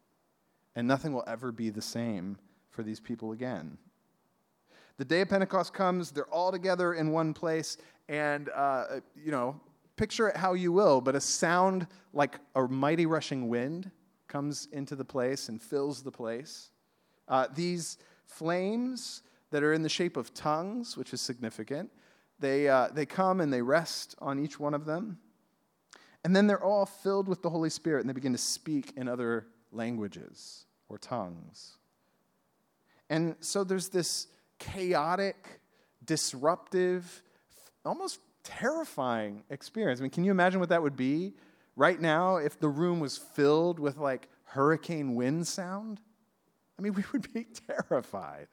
and 0.76 0.88
nothing 0.88 1.14
will 1.14 1.24
ever 1.26 1.52
be 1.52 1.70
the 1.70 1.82
same 1.82 2.38
for 2.76 2.84
these 2.84 3.00
people 3.00 3.32
again. 3.32 3.78
The 4.98 5.06
day 5.06 5.22
of 5.22 5.30
Pentecost 5.30 5.74
comes, 5.74 6.12
they're 6.12 6.26
all 6.34 6.52
together 6.52 6.94
in 6.94 7.12
one 7.12 7.34
place, 7.34 7.78
and, 8.08 8.50
uh, 8.54 9.00
you 9.16 9.32
know, 9.32 9.60
picture 9.96 10.28
it 10.28 10.38
how 10.38 10.54
you 10.54 10.72
will, 10.72 11.02
but 11.02 11.16
a 11.16 11.22
sound 11.22 11.88
like 12.14 12.40
a 12.56 12.68
mighty 12.68 13.06
rushing 13.06 13.48
wind 13.48 13.90
comes 14.28 14.68
into 14.72 14.96
the 14.96 15.06
place 15.06 15.50
and 15.50 15.62
fills 15.62 16.04
the 16.04 16.12
place. 16.12 16.72
Uh, 17.28 17.48
these 17.56 17.98
flames 18.26 19.24
that 19.52 19.64
are 19.64 19.74
in 19.74 19.82
the 19.82 19.90
shape 19.90 20.18
of 20.18 20.34
tongues, 20.34 20.98
which 20.98 21.14
is 21.14 21.22
significant, 21.22 21.90
they, 22.40 22.68
uh, 22.68 22.90
they 22.94 23.06
come 23.06 23.40
and 23.40 23.52
they 23.52 23.62
rest 23.62 24.16
on 24.20 24.44
each 24.44 24.60
one 24.60 24.74
of 24.74 24.86
them. 24.86 25.18
And 26.24 26.36
then 26.36 26.48
they're 26.48 26.64
all 26.64 26.86
filled 26.86 27.28
with 27.28 27.42
the 27.42 27.50
Holy 27.50 27.70
Spirit 27.70 28.02
and 28.02 28.10
they 28.10 28.14
begin 28.14 28.34
to 28.34 28.38
speak 28.38 28.94
in 28.98 29.08
other 29.08 29.48
languages 29.72 30.66
or 30.90 30.98
tongues. 30.98 31.78
And 33.10 33.36
so 33.40 33.64
there's 33.64 33.90
this 33.90 34.28
chaotic, 34.60 35.60
disruptive, 36.04 37.24
almost 37.86 38.20
terrifying 38.44 39.44
experience. 39.50 40.00
I 40.00 40.04
mean, 40.04 40.12
can 40.12 40.24
you 40.24 40.32
imagine 40.32 40.60
what 40.60 40.70
that 40.70 40.82
would 40.82 40.96
be 40.96 41.34
right 41.76 42.00
now 42.00 42.38
if 42.38 42.60
the 42.60 42.70
room 42.70 43.00
was 43.00 43.18
filled 43.18 43.80
with 43.80 43.98
like 43.98 44.28
hurricane 44.46 45.16
wind 45.16 45.48
sound? 45.48 46.00
I 46.78 46.82
mean, 46.82 46.94
we 46.96 47.04
would 47.12 47.32
be 47.34 47.46
terrified. 47.68 48.48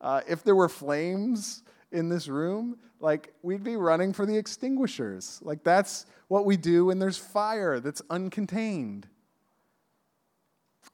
Uh, 0.00 0.20
if 0.28 0.44
there 0.44 0.54
were 0.54 0.68
flames 0.68 1.62
in 1.90 2.08
this 2.08 2.28
room, 2.28 2.78
like 3.00 3.32
we'd 3.42 3.64
be 3.64 3.76
running 3.76 4.12
for 4.12 4.26
the 4.26 4.36
extinguishers. 4.36 5.40
Like 5.42 5.64
that's 5.64 6.06
what 6.28 6.44
we 6.44 6.56
do 6.56 6.86
when 6.86 6.98
there's 6.98 7.18
fire 7.18 7.80
that's 7.80 8.02
uncontained. 8.02 9.04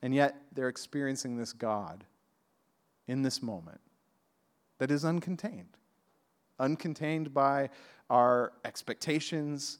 And 0.02 0.14
yet 0.14 0.36
they're 0.52 0.68
experiencing 0.68 1.36
this 1.36 1.52
God 1.52 2.04
in 3.06 3.23
this 3.23 3.42
moment 3.42 3.80
that 4.78 4.90
is 4.90 5.04
uncontained. 5.04 5.76
Uncontained 6.61 7.32
by 7.32 7.70
our 8.11 8.52
expectations, 8.64 9.78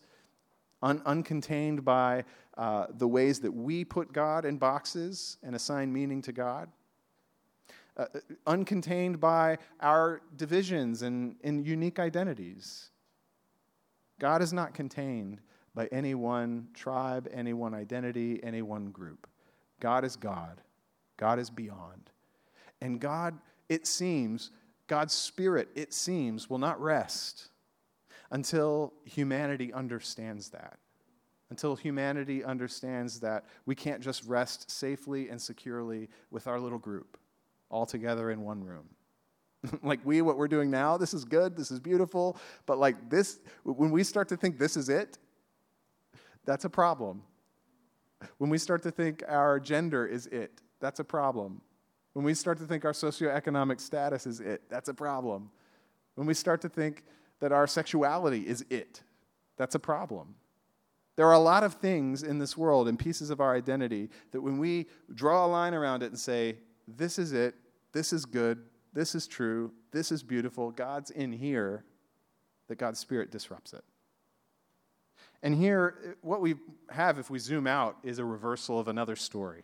un- 0.83 1.01
uncontained 1.01 1.85
by 1.85 2.25
uh, 2.57 2.87
the 2.99 3.09
ways 3.09 3.41
that 3.41 3.53
we 3.53 3.85
put 3.85 4.13
God 4.13 4.45
in 4.45 4.59
boxes 4.59 5.39
and 5.43 5.55
assign 5.55 5.93
meaning 5.93 6.23
to 6.23 6.33
God, 6.33 6.69
uh, 7.97 8.07
uh, 8.15 8.21
uncontained 8.47 9.21
by 9.21 9.59
our 9.81 10.21
divisions 10.37 11.03
and, 11.03 11.37
and 11.45 11.67
unique 11.67 11.99
identities. 11.99 12.91
God 14.19 14.43
is 14.43 14.53
not 14.53 14.75
contained 14.75 15.41
by 15.75 15.87
any 15.87 16.15
one 16.15 16.69
tribe, 16.75 17.29
any 17.33 17.53
one 17.53 17.75
identity, 17.75 18.41
any 18.43 18.63
one 18.63 18.91
group. 18.91 19.29
God 19.81 20.05
is 20.05 20.17
God. 20.17 20.61
God 21.17 21.39
is 21.39 21.51
beyond. 21.51 22.11
And 22.85 23.01
God, 23.01 23.39
it 23.71 23.87
seems, 23.87 24.51
God's 24.89 25.15
Spirit, 25.15 25.71
it 25.75 25.95
seems, 25.95 26.51
will 26.51 26.59
not 26.59 26.79
rest 26.79 27.49
until 28.31 28.93
humanity 29.05 29.73
understands 29.73 30.51
that. 30.51 30.79
Until 31.49 31.77
humanity 31.77 32.45
understands 32.45 33.21
that 33.21 33.47
we 33.65 33.75
can't 33.75 34.03
just 34.03 34.23
rest 34.27 34.71
safely 34.71 35.31
and 35.31 35.41
securely 35.41 36.11
with 36.31 36.47
our 36.47 36.61
little 36.61 36.79
group 36.79 37.17
all 37.71 37.87
together 37.87 38.31
in 38.31 38.43
one 38.43 38.63
room. 38.63 38.87
like 39.83 40.01
we, 40.05 40.21
what 40.21 40.37
we're 40.37 40.47
doing 40.47 40.71
now, 40.71 40.99
this 40.99 41.15
is 41.15 41.25
good, 41.25 41.57
this 41.57 41.71
is 41.71 41.81
beautiful, 41.81 42.37
but 42.67 42.77
like 42.77 43.09
this, 43.09 43.41
when 43.63 43.93
we 43.93 44.05
start 44.05 44.29
to 44.29 44.37
think 44.37 44.59
this 44.59 44.77
is 44.77 44.91
it, 44.91 45.17
that's 46.45 46.67
a 46.67 46.71
problem. 46.71 47.23
When 48.37 48.51
we 48.51 48.59
start 48.59 48.83
to 48.83 48.91
think 48.91 49.23
our 49.27 49.59
gender 49.59 50.07
is 50.07 50.27
it, 50.27 50.61
that's 50.81 51.01
a 51.01 51.05
problem. 51.05 51.63
When 52.15 52.25
we 52.25 52.35
start 52.35 52.59
to 52.59 52.65
think 52.65 52.85
our 52.85 52.93
socioeconomic 52.93 53.81
status 53.81 54.27
is 54.27 54.41
it, 54.41 54.63
that's 54.71 54.89
a 54.89 54.95
problem. 54.95 55.51
When 56.15 56.27
we 56.27 56.35
start 56.35 56.61
to 56.63 56.69
think 56.69 57.05
that 57.41 57.53
our 57.53 57.67
sexuality 57.67 58.47
is 58.47 58.65
it. 58.71 59.03
That's 59.57 59.75
a 59.75 59.81
problem. 59.81 60.37
There 61.17 61.27
are 61.27 61.35
a 61.35 61.39
lot 61.39 61.63
of 61.63 61.75
things 61.75 62.23
in 62.23 62.39
this 62.39 62.57
world 62.57 62.89
and 62.89 62.99
pieces 62.99 63.31
of 63.31 63.41
our 63.41 63.55
identity 63.55 64.11
that 64.33 64.41
when 64.41 64.59
we 64.59 64.87
draw 65.15 65.45
a 65.45 65.49
line 65.49 65.75
around 65.75 66.03
it 66.03 66.07
and 66.07 66.19
say, 66.19 66.57
this 66.89 67.19
is 67.19 67.33
it, 67.33 67.55
this 67.93 68.13
is 68.13 68.25
good, 68.25 68.65
this 68.93 69.15
is 69.15 69.27
true, 69.27 69.73
this 69.93 70.11
is 70.11 70.23
beautiful, 70.23 70.71
God's 70.71 71.11
in 71.11 71.33
here, 71.33 71.85
that 72.69 72.77
God's 72.77 72.99
Spirit 72.99 73.31
disrupts 73.31 73.73
it. 73.73 73.85
And 75.43 75.55
here, 75.55 76.17
what 76.23 76.41
we 76.41 76.55
have, 76.89 77.19
if 77.19 77.29
we 77.29 77.39
zoom 77.39 77.67
out, 77.67 77.99
is 78.03 78.19
a 78.19 78.25
reversal 78.25 78.79
of 78.79 78.89
another 78.89 79.15
story. 79.15 79.63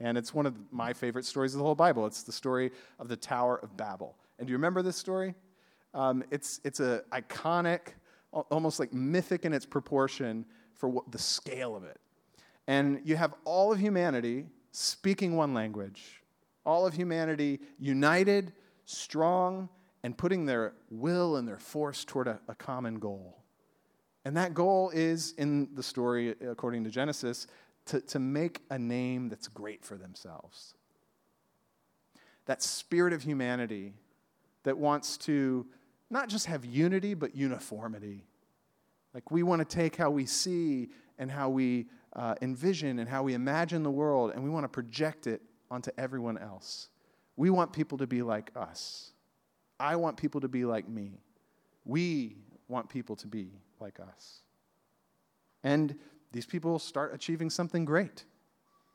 And 0.00 0.18
it's 0.18 0.34
one 0.34 0.46
of 0.46 0.56
my 0.72 0.92
favorite 0.92 1.24
stories 1.24 1.54
of 1.54 1.58
the 1.58 1.64
whole 1.64 1.74
Bible. 1.74 2.06
It's 2.06 2.22
the 2.22 2.32
story 2.32 2.72
of 2.98 3.08
the 3.08 3.16
Tower 3.16 3.58
of 3.62 3.76
Babel. 3.76 4.16
And 4.38 4.46
do 4.46 4.50
you 4.50 4.56
remember 4.56 4.82
this 4.82 4.96
story? 4.96 5.34
Um, 5.92 6.24
it's 6.30 6.60
it's 6.64 6.80
an 6.80 7.02
iconic, 7.12 7.94
almost 8.32 8.80
like 8.80 8.92
mythic 8.92 9.44
in 9.44 9.52
its 9.52 9.64
proportion 9.64 10.44
for 10.74 10.88
what, 10.88 11.10
the 11.12 11.18
scale 11.18 11.76
of 11.76 11.84
it. 11.84 12.00
And 12.66 13.00
you 13.04 13.16
have 13.16 13.34
all 13.44 13.72
of 13.72 13.78
humanity 13.78 14.46
speaking 14.72 15.36
one 15.36 15.54
language, 15.54 16.22
all 16.66 16.86
of 16.86 16.94
humanity 16.94 17.60
united, 17.78 18.52
strong, 18.84 19.68
and 20.02 20.18
putting 20.18 20.46
their 20.46 20.74
will 20.90 21.36
and 21.36 21.46
their 21.46 21.58
force 21.58 22.04
toward 22.04 22.26
a, 22.26 22.40
a 22.48 22.54
common 22.54 22.98
goal. 22.98 23.38
And 24.24 24.36
that 24.36 24.54
goal 24.54 24.90
is, 24.90 25.32
in 25.36 25.68
the 25.74 25.82
story 25.82 26.34
according 26.46 26.84
to 26.84 26.90
Genesis, 26.90 27.46
to, 27.86 28.00
to 28.00 28.18
make 28.18 28.62
a 28.70 28.78
name 28.78 29.28
that's 29.28 29.48
great 29.48 29.84
for 29.84 29.96
themselves. 29.96 30.74
That 32.46 32.62
spirit 32.62 33.12
of 33.12 33.22
humanity 33.22 33.94
that 34.64 34.76
wants 34.76 35.16
to 35.18 35.66
not 36.10 36.28
just 36.28 36.46
have 36.46 36.64
unity, 36.64 37.14
but 37.14 37.34
uniformity. 37.34 38.24
Like 39.12 39.30
we 39.30 39.42
want 39.42 39.60
to 39.60 39.76
take 39.76 39.96
how 39.96 40.10
we 40.10 40.26
see 40.26 40.90
and 41.18 41.30
how 41.30 41.48
we 41.48 41.86
uh, 42.14 42.34
envision 42.42 42.98
and 42.98 43.08
how 43.08 43.22
we 43.22 43.34
imagine 43.34 43.82
the 43.82 43.90
world, 43.90 44.32
and 44.34 44.42
we 44.42 44.50
want 44.50 44.64
to 44.64 44.68
project 44.68 45.26
it 45.26 45.42
onto 45.70 45.90
everyone 45.98 46.38
else. 46.38 46.88
We 47.36 47.50
want 47.50 47.72
people 47.72 47.98
to 47.98 48.06
be 48.06 48.22
like 48.22 48.50
us. 48.54 49.12
I 49.80 49.96
want 49.96 50.16
people 50.16 50.40
to 50.40 50.48
be 50.48 50.64
like 50.64 50.88
me. 50.88 51.20
We 51.84 52.36
want 52.68 52.88
people 52.88 53.16
to 53.16 53.26
be 53.26 53.50
like 53.80 53.98
us. 54.00 54.40
And 55.62 55.98
these 56.34 56.46
people 56.46 56.80
start 56.80 57.14
achieving 57.14 57.48
something 57.48 57.84
great. 57.84 58.24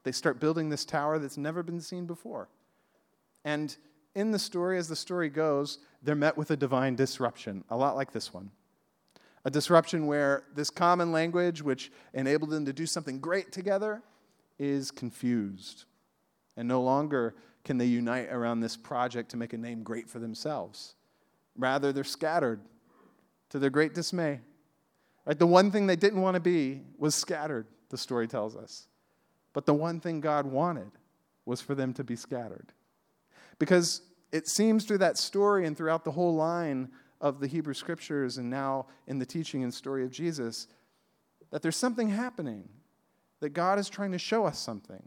They 0.03 0.11
start 0.11 0.41
building 0.41 0.67
this 0.67 0.83
tower 0.83 1.19
that's 1.19 1.37
never 1.37 1.63
been 1.63 1.79
seen 1.79 2.05
before. 2.05 2.49
And 3.45 3.75
in 4.13 4.31
the 4.31 4.39
story, 4.39 4.77
as 4.77 4.89
the 4.89 4.95
story 4.95 5.29
goes, 5.29 5.79
they're 6.03 6.15
met 6.15 6.37
with 6.37 6.51
a 6.51 6.57
divine 6.57 6.95
disruption, 6.95 7.63
a 7.69 7.77
lot 7.77 7.95
like 7.95 8.11
this 8.11 8.33
one. 8.33 8.51
A 9.45 9.49
disruption 9.49 10.05
where 10.05 10.43
this 10.53 10.69
common 10.69 11.13
language, 11.13 11.61
which 11.61 11.93
enabled 12.13 12.49
them 12.49 12.65
to 12.65 12.73
do 12.73 12.85
something 12.85 13.21
great 13.21 13.53
together, 13.53 14.01
is 14.57 14.91
confused. 14.91 15.85
And 16.57 16.67
no 16.67 16.81
longer 16.81 17.35
can 17.63 17.77
they 17.77 17.85
unite 17.85 18.27
around 18.29 18.59
this 18.59 18.75
project 18.75 19.31
to 19.31 19.37
make 19.37 19.53
a 19.53 19.57
name 19.57 19.83
great 19.83 20.09
for 20.09 20.19
themselves. 20.19 20.95
Rather, 21.55 21.93
they're 21.93 22.03
scattered 22.03 22.59
to 23.49 23.59
their 23.59 23.69
great 23.69 23.93
dismay. 23.93 24.41
Right? 25.29 25.37
The 25.37 25.45
one 25.45 25.69
thing 25.69 25.85
they 25.85 25.95
didn't 25.95 26.21
want 26.21 26.33
to 26.33 26.39
be 26.39 26.81
was 26.97 27.13
scattered, 27.13 27.67
the 27.89 27.99
story 27.99 28.27
tells 28.27 28.55
us. 28.55 28.87
But 29.53 29.67
the 29.67 29.75
one 29.75 29.99
thing 29.99 30.21
God 30.21 30.47
wanted 30.47 30.89
was 31.45 31.61
for 31.61 31.75
them 31.75 31.93
to 31.93 32.03
be 32.03 32.15
scattered. 32.15 32.73
Because 33.59 34.01
it 34.31 34.47
seems 34.47 34.85
through 34.85 34.97
that 34.97 35.19
story 35.19 35.67
and 35.67 35.77
throughout 35.77 36.03
the 36.03 36.09
whole 36.09 36.33
line 36.33 36.89
of 37.21 37.39
the 37.39 37.45
Hebrew 37.45 37.75
scriptures 37.75 38.39
and 38.39 38.49
now 38.49 38.87
in 39.05 39.19
the 39.19 39.25
teaching 39.25 39.61
and 39.61 39.71
story 39.71 40.03
of 40.03 40.09
Jesus 40.09 40.65
that 41.51 41.61
there's 41.61 41.77
something 41.77 42.09
happening. 42.09 42.67
that 43.39 43.49
God 43.49 43.77
is 43.77 43.87
trying 43.87 44.13
to 44.13 44.17
show 44.17 44.45
us 44.47 44.57
something. 44.57 45.03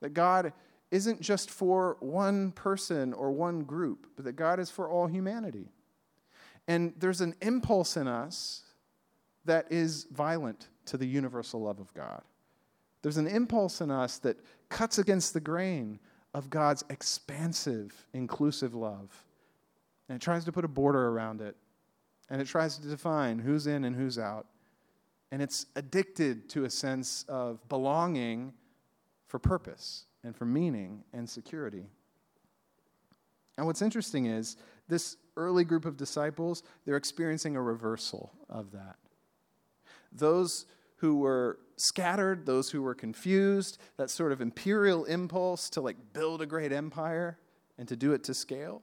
That 0.00 0.14
God 0.14 0.54
isn't 0.90 1.20
just 1.20 1.50
for 1.50 1.98
one 2.00 2.52
person 2.52 3.12
or 3.12 3.30
one 3.30 3.64
group, 3.64 4.06
but 4.16 4.24
that 4.24 4.32
God 4.32 4.58
is 4.58 4.70
for 4.70 4.88
all 4.88 5.08
humanity. 5.08 5.68
And 6.66 6.94
there's 6.98 7.20
an 7.20 7.34
impulse 7.42 7.98
in 7.98 8.08
us 8.08 8.62
that 9.44 9.70
is 9.70 10.06
violent 10.12 10.68
to 10.86 10.96
the 10.96 11.06
universal 11.06 11.62
love 11.62 11.80
of 11.80 11.92
God. 11.94 12.22
There's 13.02 13.16
an 13.16 13.26
impulse 13.26 13.80
in 13.80 13.90
us 13.90 14.18
that 14.18 14.38
cuts 14.68 14.98
against 14.98 15.34
the 15.34 15.40
grain 15.40 15.98
of 16.34 16.48
God's 16.48 16.84
expansive, 16.88 18.06
inclusive 18.12 18.74
love. 18.74 19.10
And 20.08 20.16
it 20.16 20.22
tries 20.22 20.44
to 20.44 20.52
put 20.52 20.64
a 20.64 20.68
border 20.68 21.08
around 21.08 21.40
it. 21.40 21.56
And 22.30 22.40
it 22.40 22.46
tries 22.46 22.78
to 22.78 22.88
define 22.88 23.38
who's 23.38 23.66
in 23.66 23.84
and 23.84 23.94
who's 23.94 24.18
out. 24.18 24.46
And 25.32 25.42
it's 25.42 25.66
addicted 25.76 26.48
to 26.50 26.64
a 26.64 26.70
sense 26.70 27.24
of 27.28 27.66
belonging 27.68 28.52
for 29.26 29.38
purpose 29.38 30.04
and 30.24 30.36
for 30.36 30.44
meaning 30.44 31.02
and 31.12 31.28
security. 31.28 31.86
And 33.58 33.66
what's 33.66 33.82
interesting 33.82 34.26
is 34.26 34.56
this 34.88 35.16
early 35.36 35.64
group 35.64 35.84
of 35.84 35.96
disciples, 35.96 36.62
they're 36.84 36.96
experiencing 36.96 37.56
a 37.56 37.62
reversal 37.62 38.32
of 38.48 38.72
that. 38.72 38.96
Those 40.14 40.66
who 40.96 41.16
were 41.18 41.58
scattered, 41.76 42.46
those 42.46 42.70
who 42.70 42.82
were 42.82 42.94
confused, 42.94 43.78
that 43.96 44.10
sort 44.10 44.32
of 44.32 44.40
imperial 44.40 45.04
impulse 45.04 45.68
to 45.70 45.80
like 45.80 45.96
build 46.12 46.40
a 46.40 46.46
great 46.46 46.72
empire 46.72 47.38
and 47.78 47.88
to 47.88 47.96
do 47.96 48.12
it 48.12 48.22
to 48.24 48.34
scale, 48.34 48.82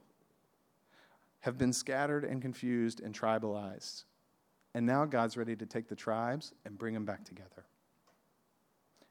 have 1.42 1.58
been 1.58 1.72
scattered 1.72 2.26
and 2.26 2.42
confused 2.42 3.00
and 3.00 3.18
tribalized. 3.18 4.04
And 4.74 4.86
now 4.86 5.06
God's 5.06 5.38
ready 5.38 5.56
to 5.56 5.66
take 5.66 5.88
the 5.88 5.96
tribes 5.96 6.54
and 6.66 6.78
bring 6.78 6.94
them 6.94 7.06
back 7.06 7.24
together. 7.24 7.66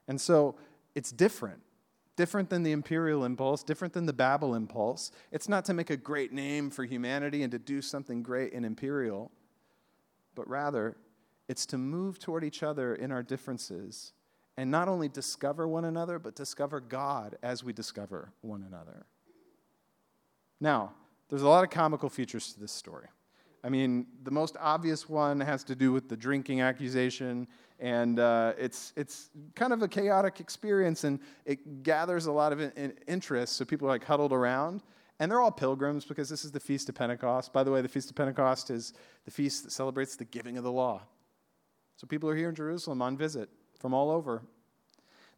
And 0.06 0.20
so 0.20 0.56
it's 0.94 1.10
different. 1.10 1.62
Different 2.16 2.50
than 2.50 2.64
the 2.64 2.72
imperial 2.72 3.24
impulse, 3.24 3.62
different 3.62 3.94
than 3.94 4.06
the 4.06 4.12
Babel 4.12 4.54
impulse. 4.54 5.12
It's 5.30 5.48
not 5.48 5.64
to 5.66 5.74
make 5.74 5.90
a 5.90 5.96
great 5.96 6.32
name 6.32 6.68
for 6.68 6.84
humanity 6.84 7.42
and 7.42 7.52
to 7.52 7.58
do 7.58 7.80
something 7.80 8.22
great 8.22 8.52
and 8.52 8.66
imperial, 8.66 9.30
but 10.34 10.48
rather 10.48 10.96
it's 11.48 11.66
to 11.66 11.78
move 11.78 12.18
toward 12.18 12.44
each 12.44 12.62
other 12.62 12.94
in 12.94 13.10
our 13.10 13.22
differences 13.22 14.12
and 14.56 14.70
not 14.70 14.88
only 14.88 15.08
discover 15.08 15.68
one 15.68 15.84
another, 15.84 16.18
but 16.18 16.34
discover 16.34 16.80
God 16.80 17.36
as 17.42 17.62
we 17.62 17.72
discover 17.72 18.32
one 18.40 18.64
another. 18.66 19.06
Now, 20.60 20.92
there's 21.28 21.42
a 21.42 21.48
lot 21.48 21.62
of 21.62 21.70
comical 21.70 22.08
features 22.08 22.52
to 22.52 22.60
this 22.60 22.72
story. 22.72 23.06
I 23.62 23.68
mean, 23.68 24.06
the 24.22 24.30
most 24.30 24.56
obvious 24.60 25.08
one 25.08 25.40
has 25.40 25.64
to 25.64 25.74
do 25.74 25.92
with 25.92 26.08
the 26.08 26.16
drinking 26.16 26.60
accusation, 26.60 27.46
and 27.80 28.18
uh, 28.18 28.52
it's, 28.58 28.92
it's 28.96 29.30
kind 29.54 29.72
of 29.72 29.82
a 29.82 29.88
chaotic 29.88 30.40
experience, 30.40 31.04
and 31.04 31.20
it 31.44 31.82
gathers 31.82 32.26
a 32.26 32.32
lot 32.32 32.52
of 32.52 32.60
in- 32.60 32.94
interest, 33.06 33.56
so 33.56 33.64
people 33.64 33.88
are 33.88 33.92
like 33.92 34.04
huddled 34.04 34.32
around. 34.32 34.82
And 35.20 35.30
they're 35.30 35.40
all 35.40 35.50
pilgrims 35.50 36.04
because 36.04 36.28
this 36.28 36.44
is 36.44 36.52
the 36.52 36.60
Feast 36.60 36.88
of 36.88 36.94
Pentecost. 36.94 37.52
By 37.52 37.64
the 37.64 37.72
way, 37.72 37.80
the 37.80 37.88
Feast 37.88 38.08
of 38.08 38.16
Pentecost 38.16 38.70
is 38.70 38.92
the 39.24 39.32
feast 39.32 39.64
that 39.64 39.72
celebrates 39.72 40.14
the 40.14 40.24
giving 40.24 40.56
of 40.56 40.62
the 40.62 40.70
law. 40.70 41.02
So 41.98 42.06
people 42.06 42.30
are 42.30 42.36
here 42.36 42.48
in 42.48 42.54
Jerusalem 42.54 43.02
on 43.02 43.16
visit 43.16 43.50
from 43.80 43.92
all 43.92 44.12
over. 44.12 44.42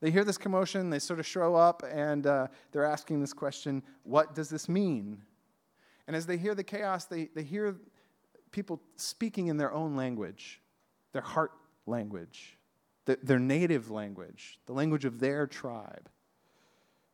They 0.01 0.11
hear 0.11 0.25
this 0.25 0.37
commotion, 0.37 0.91
they 0.91 0.99
sort 0.99 1.19
of 1.19 1.27
show 1.27 1.55
up, 1.55 1.83
and 1.91 2.27
uh, 2.27 2.49
they're 2.71 2.85
asking 2.85 3.21
this 3.21 3.33
question 3.33 3.83
what 4.03 4.35
does 4.35 4.51
this 4.51 4.69
mean? 4.69 5.23
And 6.07 6.15
as 6.15 6.27
they 6.27 6.37
hear 6.37 6.55
the 6.55 6.63
chaos, 6.63 7.07
they, 7.07 7.31
they 7.35 7.43
hear 7.43 7.77
people 8.51 8.81
speaking 8.97 9.47
in 9.47 9.57
their 9.57 9.73
own 9.73 9.97
language, 9.97 10.61
their 11.13 11.23
heart 11.23 11.53
language, 11.87 12.59
the, 13.07 13.19
their 13.23 13.39
native 13.39 13.91
language, 13.91 14.59
the 14.67 14.75
language 14.75 15.07
of 15.07 15.19
their 15.19 15.47
tribe. 15.47 16.11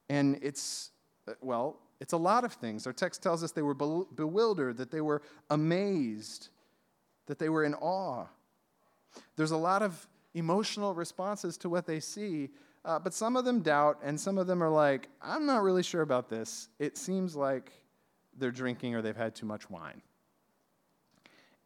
And 0.08 0.40
it's, 0.42 0.90
uh, 1.28 1.34
well, 1.40 1.78
it's 2.00 2.14
a 2.14 2.16
lot 2.16 2.44
of 2.44 2.52
things. 2.52 2.84
Our 2.84 2.92
text 2.92 3.22
tells 3.22 3.44
us 3.44 3.52
they 3.52 3.62
were 3.62 3.74
bewildered, 3.74 4.76
that 4.78 4.90
they 4.90 5.00
were 5.00 5.22
amazed, 5.50 6.48
that 7.26 7.38
they 7.38 7.48
were 7.48 7.62
in 7.62 7.74
awe. 7.74 8.26
There's 9.36 9.50
a 9.50 9.56
lot 9.56 9.82
of 9.82 10.06
emotional 10.34 10.94
responses 10.94 11.56
to 11.58 11.68
what 11.68 11.86
they 11.86 12.00
see, 12.00 12.50
uh, 12.84 12.98
but 12.98 13.14
some 13.14 13.36
of 13.36 13.44
them 13.44 13.60
doubt, 13.60 13.98
and 14.02 14.18
some 14.20 14.38
of 14.38 14.46
them 14.46 14.62
are 14.62 14.68
like, 14.68 15.08
I'm 15.20 15.46
not 15.46 15.62
really 15.62 15.82
sure 15.82 16.02
about 16.02 16.28
this. 16.28 16.68
It 16.78 16.96
seems 16.96 17.34
like 17.34 17.72
they're 18.38 18.50
drinking 18.50 18.94
or 18.94 19.02
they've 19.02 19.16
had 19.16 19.34
too 19.34 19.46
much 19.46 19.68
wine. 19.70 20.02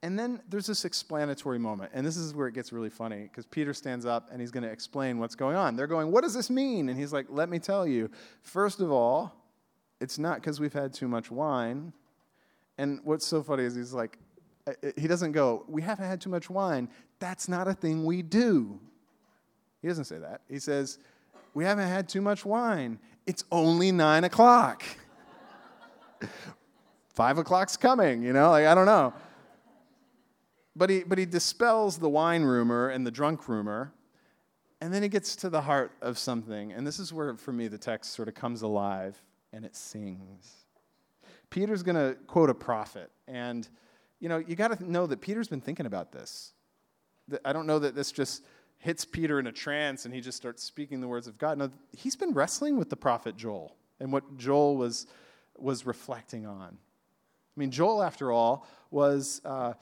And 0.03 0.19
then 0.19 0.41
there's 0.49 0.67
this 0.67 0.87
explanatory 0.87 1.59
moment, 1.59 1.91
and 1.93 2.07
this 2.07 2.17
is 2.17 2.35
where 2.35 2.49
it 2.49 2.55
gets 2.55 2.73
really 2.73 2.89
funny 2.89 3.25
because 3.25 3.45
Peter 3.45 3.75
stands 3.75 4.07
up 4.07 4.31
and 4.33 4.41
he's 4.41 4.51
going 4.51 4.63
to 4.63 4.71
explain 4.71 5.19
what's 5.19 5.35
going 5.35 5.57
on. 5.57 5.77
They're 5.77 5.87
going, 5.87 6.11
What 6.11 6.23
does 6.23 6.33
this 6.33 6.49
mean? 6.49 6.89
And 6.89 6.99
he's 6.99 7.13
like, 7.13 7.27
Let 7.29 7.51
me 7.51 7.59
tell 7.59 7.87
you. 7.87 8.11
First 8.41 8.81
of 8.81 8.91
all, 8.91 9.35
it's 10.01 10.19
not 10.19 10.37
because 10.37 10.59
we've 10.59 10.73
had 10.73 10.95
too 10.95 11.07
much 11.07 11.31
wine. 11.31 11.93
And 12.79 13.01
what's 13.05 13.27
so 13.27 13.43
funny 13.43 13.65
is 13.65 13.75
he's 13.75 13.93
like, 13.93 14.19
uh, 14.67 14.73
uh, 14.83 14.91
he 14.97 15.07
doesn't 15.07 15.33
go, 15.33 15.67
We 15.69 15.83
haven't 15.83 16.07
had 16.07 16.19
too 16.19 16.31
much 16.31 16.49
wine. 16.49 16.89
That's 17.21 17.49
not 17.49 17.69
a 17.69 17.75
thing 17.75 18.05
we 18.05 18.23
do. 18.23 18.81
He 19.81 19.89
doesn't 19.89 20.05
say 20.05 20.19
that. 20.19 20.41
He 20.49 20.59
says, 20.59 20.99
We 21.55 21.65
haven't 21.65 21.89
had 21.89 22.09
too 22.09 22.21
much 22.21 22.45
wine. 22.45 22.99
It's 23.27 23.45
only 23.53 23.93
nine 23.93 24.25
o'clock. 24.25 24.83
Five 27.15 27.39
o'clock's 27.39 27.77
coming, 27.77 28.23
you 28.23 28.33
know? 28.33 28.51
Like, 28.51 28.67
I 28.67 28.75
don't 28.75 28.87
know. 28.87 29.13
But 30.75 30.91
he, 30.91 31.03
but 31.03 31.19
he 31.19 31.27
dispels 31.27 31.99
the 31.99 32.09
wine 32.09 32.43
rumor 32.43 32.89
and 32.89 33.07
the 33.07 33.11
drunk 33.11 33.49
rumor. 33.49 33.93
And 34.81 34.95
then 34.95 35.03
he 35.03 35.09
gets 35.09 35.37
to 35.37 35.51
the 35.51 35.61
heart 35.61 35.93
of 36.01 36.19
something. 36.19 36.73
And 36.73 36.87
this 36.87 36.99
is 36.99 37.13
where, 37.13 37.37
for 37.37 37.53
me, 37.53 37.69
the 37.69 37.77
text 37.77 38.15
sort 38.15 38.29
of 38.29 38.35
comes 38.35 38.63
alive 38.63 39.21
and 39.53 39.65
it 39.65 39.77
sings. 39.77 40.65
Peter's 41.51 41.83
going 41.83 41.97
to 41.97 42.17
quote 42.27 42.49
a 42.49 42.55
prophet. 42.55 43.11
And, 43.29 43.69
you 44.21 44.29
know, 44.29 44.39
you 44.39 44.55
got 44.55 44.79
to 44.79 44.91
know 44.91 45.07
that 45.07 45.21
Peter's 45.21 45.49
been 45.49 45.61
thinking 45.61 45.85
about 45.85 46.13
this. 46.13 46.53
I 47.45 47.53
don't 47.53 47.67
know 47.67 47.79
that 47.79 47.95
this 47.95 48.13
just 48.13 48.45
hits 48.79 49.05
Peter 49.05 49.39
in 49.39 49.47
a 49.47 49.53
trance 49.53 50.05
and 50.05 50.15
he 50.15 50.21
just 50.21 50.37
starts 50.37 50.63
speaking 50.63 51.01
the 51.01 51.09
words 51.09 51.27
of 51.27 51.39
God. 51.39 51.59
No, 51.59 51.71
he's 51.93 52.17
been 52.17 52.33
wrestling 52.33 52.77
with 52.77 52.89
the 52.89 52.97
prophet 52.97 53.37
Joel 53.37 53.77
and 54.01 54.13
what 54.13 54.37
Joel 54.39 54.77
was, 54.77 55.07
was 55.57 55.85
reflecting 55.85 56.47
on. 56.47 56.79
I 57.57 57.61
mean, 57.61 57.71
Joel, 57.71 58.03
after 58.03 58.33
all, 58.33 58.67
was 58.91 59.43
uh, 59.45 59.75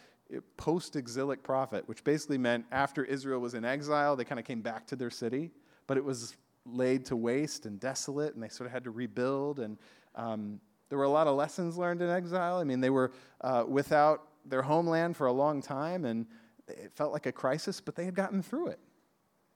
post 0.56 0.96
exilic 0.96 1.42
prophet, 1.42 1.88
which 1.88 2.02
basically 2.02 2.38
meant 2.38 2.66
after 2.72 3.04
Israel 3.04 3.40
was 3.40 3.54
in 3.54 3.64
exile, 3.64 4.16
they 4.16 4.24
kind 4.24 4.38
of 4.38 4.44
came 4.44 4.60
back 4.60 4.86
to 4.88 4.96
their 4.96 5.10
city, 5.10 5.52
but 5.86 5.96
it 5.96 6.04
was 6.04 6.36
laid 6.66 7.04
to 7.06 7.16
waste 7.16 7.66
and 7.66 7.80
desolate, 7.80 8.34
and 8.34 8.42
they 8.42 8.48
sort 8.48 8.66
of 8.66 8.72
had 8.72 8.84
to 8.84 8.90
rebuild. 8.90 9.60
And 9.60 9.78
um, 10.14 10.60
there 10.88 10.98
were 10.98 11.04
a 11.04 11.10
lot 11.10 11.26
of 11.26 11.36
lessons 11.36 11.78
learned 11.78 12.02
in 12.02 12.10
exile. 12.10 12.56
I 12.56 12.64
mean, 12.64 12.80
they 12.80 12.90
were 12.90 13.12
uh, 13.40 13.64
without 13.66 14.24
their 14.44 14.62
homeland 14.62 15.16
for 15.16 15.26
a 15.26 15.32
long 15.32 15.62
time, 15.62 16.04
and 16.04 16.26
it 16.70 16.92
felt 16.94 17.12
like 17.12 17.26
a 17.26 17.32
crisis, 17.32 17.80
but 17.80 17.94
they 17.94 18.04
had 18.04 18.14
gotten 18.14 18.42
through 18.42 18.68
it. 18.68 18.80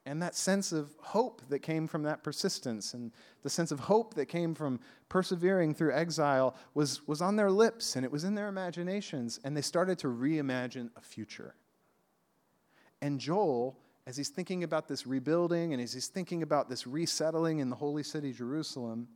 And 0.05 0.21
that 0.21 0.35
sense 0.35 0.73
of 0.73 0.95
hope 0.99 1.43
that 1.49 1.61
came 1.61 1.87
from 1.87 2.03
that 2.03 2.25
persistence 2.25 2.93
and 2.93 3.13
the 3.43 3.51
sense 3.51 3.71
of 3.71 3.79
hope 3.79 4.15
that 4.15 4.27
came 4.27 4.53
from 4.55 4.81
persevering 5.09 5.75
through 5.75 5.95
exile 5.95 6.57
was, 6.75 7.07
was 7.07 7.23
on 7.23 7.37
their 7.37 7.53
lips 7.53 7.95
and 7.95 8.05
it 8.05 8.11
was 8.11 8.25
in 8.25 8.35
their 8.35 8.49
imaginations. 8.49 9.39
And 9.45 9.57
they 9.57 9.63
started 9.63 9.99
to 10.01 10.09
reimagine 10.09 10.91
a 10.97 11.01
future. 11.01 11.55
And 13.01 13.21
Joel, 13.21 13.79
as 14.07 14.17
he's 14.17 14.29
thinking 14.29 14.65
about 14.65 14.89
this 14.89 15.07
rebuilding 15.07 15.73
and 15.73 15.81
as 15.81 15.93
he's 15.93 16.09
thinking 16.09 16.43
about 16.43 16.69
this 16.69 16.85
resettling 16.85 17.61
in 17.61 17.71
the 17.71 17.77
holy 17.77 18.03
city, 18.03 18.33
Jerusalem, 18.33 19.07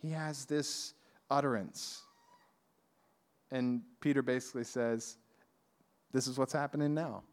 he 0.00 0.10
has 0.10 0.44
this 0.44 0.94
utterance. 1.30 2.02
And 3.50 3.82
Peter 4.00 4.22
basically 4.22 4.64
says, 4.64 5.16
This 6.16 6.26
is 6.26 6.38
what's 6.38 6.54
happening 6.54 6.94
now. 6.94 7.24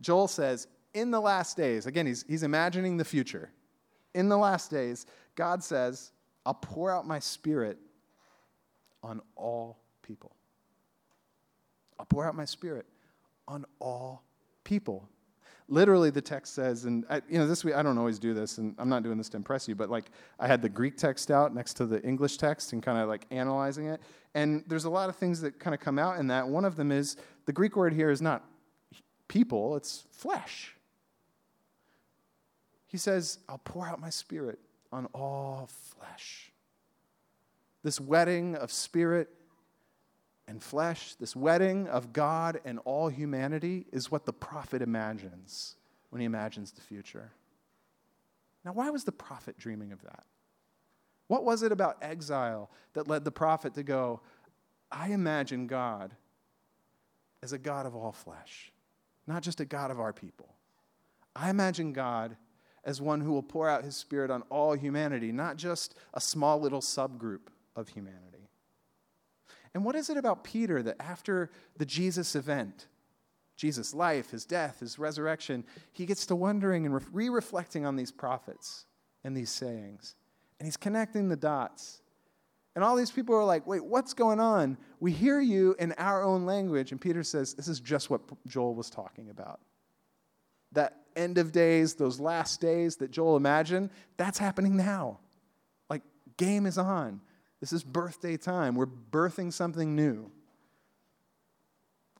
Joel 0.00 0.26
says, 0.26 0.66
in 0.92 1.12
the 1.12 1.20
last 1.20 1.56
days, 1.56 1.86
again, 1.86 2.04
he's, 2.04 2.24
he's 2.26 2.42
imagining 2.42 2.96
the 2.96 3.04
future. 3.04 3.48
In 4.12 4.28
the 4.28 4.36
last 4.36 4.72
days, 4.72 5.06
God 5.36 5.62
says, 5.62 6.10
I'll 6.44 6.54
pour 6.54 6.90
out 6.90 7.06
my 7.06 7.20
spirit 7.20 7.78
on 9.04 9.20
all 9.36 9.78
people. 10.02 10.34
I'll 11.96 12.06
pour 12.06 12.26
out 12.26 12.34
my 12.34 12.44
spirit 12.44 12.86
on 13.46 13.66
all 13.78 14.24
people. 14.64 15.08
Literally, 15.68 16.10
the 16.10 16.20
text 16.20 16.54
says, 16.54 16.84
and 16.84 17.06
I, 17.08 17.22
you 17.28 17.38
know, 17.38 17.46
this 17.46 17.64
week 17.64 17.74
I 17.74 17.82
don't 17.82 17.96
always 17.96 18.18
do 18.18 18.34
this, 18.34 18.58
and 18.58 18.74
I'm 18.78 18.90
not 18.90 19.02
doing 19.02 19.16
this 19.16 19.30
to 19.30 19.38
impress 19.38 19.66
you, 19.66 19.74
but 19.74 19.88
like 19.88 20.10
I 20.38 20.46
had 20.46 20.60
the 20.60 20.68
Greek 20.68 20.98
text 20.98 21.30
out 21.30 21.54
next 21.54 21.74
to 21.74 21.86
the 21.86 22.02
English 22.02 22.36
text 22.36 22.74
and 22.74 22.82
kind 22.82 22.98
of 22.98 23.08
like 23.08 23.26
analyzing 23.30 23.86
it, 23.86 24.02
and 24.34 24.62
there's 24.66 24.84
a 24.84 24.90
lot 24.90 25.08
of 25.08 25.16
things 25.16 25.40
that 25.40 25.58
kind 25.58 25.72
of 25.72 25.80
come 25.80 25.98
out 25.98 26.18
in 26.18 26.26
that. 26.26 26.46
One 26.46 26.66
of 26.66 26.76
them 26.76 26.92
is 26.92 27.16
the 27.46 27.52
Greek 27.52 27.76
word 27.76 27.94
here 27.94 28.10
is 28.10 28.20
not 28.20 28.44
people; 29.26 29.74
it's 29.76 30.04
flesh. 30.10 30.76
He 32.86 32.98
says, 32.98 33.38
I'll 33.48 33.58
pour 33.58 33.88
out 33.88 34.00
my 34.00 34.10
spirit 34.10 34.60
on 34.92 35.06
all 35.14 35.68
flesh. 35.98 36.52
This 37.82 37.98
wedding 37.98 38.54
of 38.54 38.70
spirit 38.70 39.30
and 40.46 40.62
flesh, 40.62 41.14
this 41.14 41.34
wedding 41.34 41.88
of 41.88 42.12
God 42.12 42.60
and 42.64 42.78
all 42.84 43.08
humanity, 43.08 43.86
is 43.92 44.10
what 44.10 44.26
the 44.26 44.32
prophet 44.32 44.82
imagines 44.82 45.76
when 46.10 46.20
he 46.20 46.26
imagines 46.26 46.72
the 46.72 46.80
future. 46.80 47.32
Now, 48.64 48.72
why 48.72 48.90
was 48.90 49.04
the 49.04 49.12
prophet 49.12 49.58
dreaming 49.58 49.92
of 49.92 50.02
that? 50.02 50.24
What 51.28 51.44
was 51.44 51.62
it 51.62 51.72
about 51.72 51.98
exile 52.02 52.70
that 52.92 53.08
led 53.08 53.24
the 53.24 53.30
prophet 53.30 53.74
to 53.74 53.82
go, 53.82 54.20
I 54.90 55.10
imagine 55.10 55.66
God 55.66 56.14
as 57.42 57.52
a 57.52 57.58
God 57.58 57.86
of 57.86 57.94
all 57.94 58.12
flesh, 58.12 58.72
not 59.26 59.42
just 59.42 59.60
a 59.60 59.64
God 59.64 59.90
of 59.90 60.00
our 60.00 60.12
people. 60.12 60.54
I 61.34 61.50
imagine 61.50 61.92
God 61.92 62.36
as 62.84 63.00
one 63.00 63.20
who 63.20 63.32
will 63.32 63.42
pour 63.42 63.68
out 63.68 63.84
his 63.84 63.96
spirit 63.96 64.30
on 64.30 64.42
all 64.50 64.74
humanity, 64.74 65.32
not 65.32 65.56
just 65.56 65.94
a 66.12 66.20
small 66.20 66.60
little 66.60 66.80
subgroup 66.80 67.48
of 67.74 67.88
humanity. 67.88 68.33
And 69.74 69.84
what 69.84 69.96
is 69.96 70.08
it 70.08 70.16
about 70.16 70.44
Peter 70.44 70.82
that 70.82 70.96
after 71.00 71.50
the 71.76 71.84
Jesus 71.84 72.36
event, 72.36 72.86
Jesus' 73.56 73.94
life, 73.94 74.30
his 74.30 74.44
death, 74.44 74.80
his 74.80 74.98
resurrection, 74.98 75.64
he 75.92 76.06
gets 76.06 76.26
to 76.26 76.36
wondering 76.36 76.86
and 76.86 77.00
re 77.12 77.28
reflecting 77.28 77.84
on 77.84 77.96
these 77.96 78.12
prophets 78.12 78.86
and 79.24 79.36
these 79.36 79.50
sayings? 79.50 80.14
And 80.58 80.66
he's 80.66 80.76
connecting 80.76 81.28
the 81.28 81.36
dots. 81.36 82.00
And 82.74 82.82
all 82.82 82.96
these 82.96 83.10
people 83.10 83.34
are 83.34 83.44
like, 83.44 83.66
wait, 83.66 83.84
what's 83.84 84.14
going 84.14 84.40
on? 84.40 84.76
We 84.98 85.12
hear 85.12 85.40
you 85.40 85.76
in 85.78 85.92
our 85.92 86.22
own 86.22 86.44
language. 86.44 86.90
And 86.90 87.00
Peter 87.00 87.22
says, 87.22 87.54
this 87.54 87.68
is 87.68 87.80
just 87.80 88.10
what 88.10 88.20
Joel 88.46 88.74
was 88.74 88.90
talking 88.90 89.30
about. 89.30 89.60
That 90.72 90.96
end 91.14 91.38
of 91.38 91.52
days, 91.52 91.94
those 91.94 92.18
last 92.18 92.60
days 92.60 92.96
that 92.96 93.12
Joel 93.12 93.36
imagined, 93.36 93.90
that's 94.16 94.38
happening 94.38 94.76
now. 94.76 95.20
Like, 95.88 96.02
game 96.36 96.66
is 96.66 96.78
on. 96.78 97.20
This 97.60 97.72
is 97.72 97.82
birthday 97.82 98.36
time. 98.36 98.74
We're 98.74 98.86
birthing 98.86 99.52
something 99.52 99.94
new. 99.94 100.30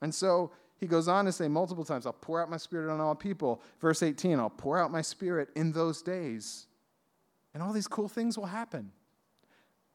And 0.01 0.15
so 0.15 0.53
he 0.77 0.87
goes 0.87 1.09
on 1.09 1.25
to 1.25 1.33
say 1.33 1.49
multiple 1.49 1.85
times, 1.85 2.07
I'll 2.07 2.13
pour 2.13 2.43
out 2.43 2.51
my 2.51 2.57
spirit 2.57 2.93
on 2.93 3.01
all 3.01 3.15
people. 3.15 3.63
Verse 3.81 4.03
18, 4.03 4.39
I'll 4.39 4.51
pour 4.51 4.79
out 4.79 4.91
my 4.91 5.03
spirit 5.03 5.49
in 5.55 5.73
those 5.73 6.03
days. 6.03 6.67
And 7.53 7.63
all 7.63 7.73
these 7.73 7.87
cool 7.87 8.09
things 8.09 8.37
will 8.37 8.47
happen. 8.47 8.93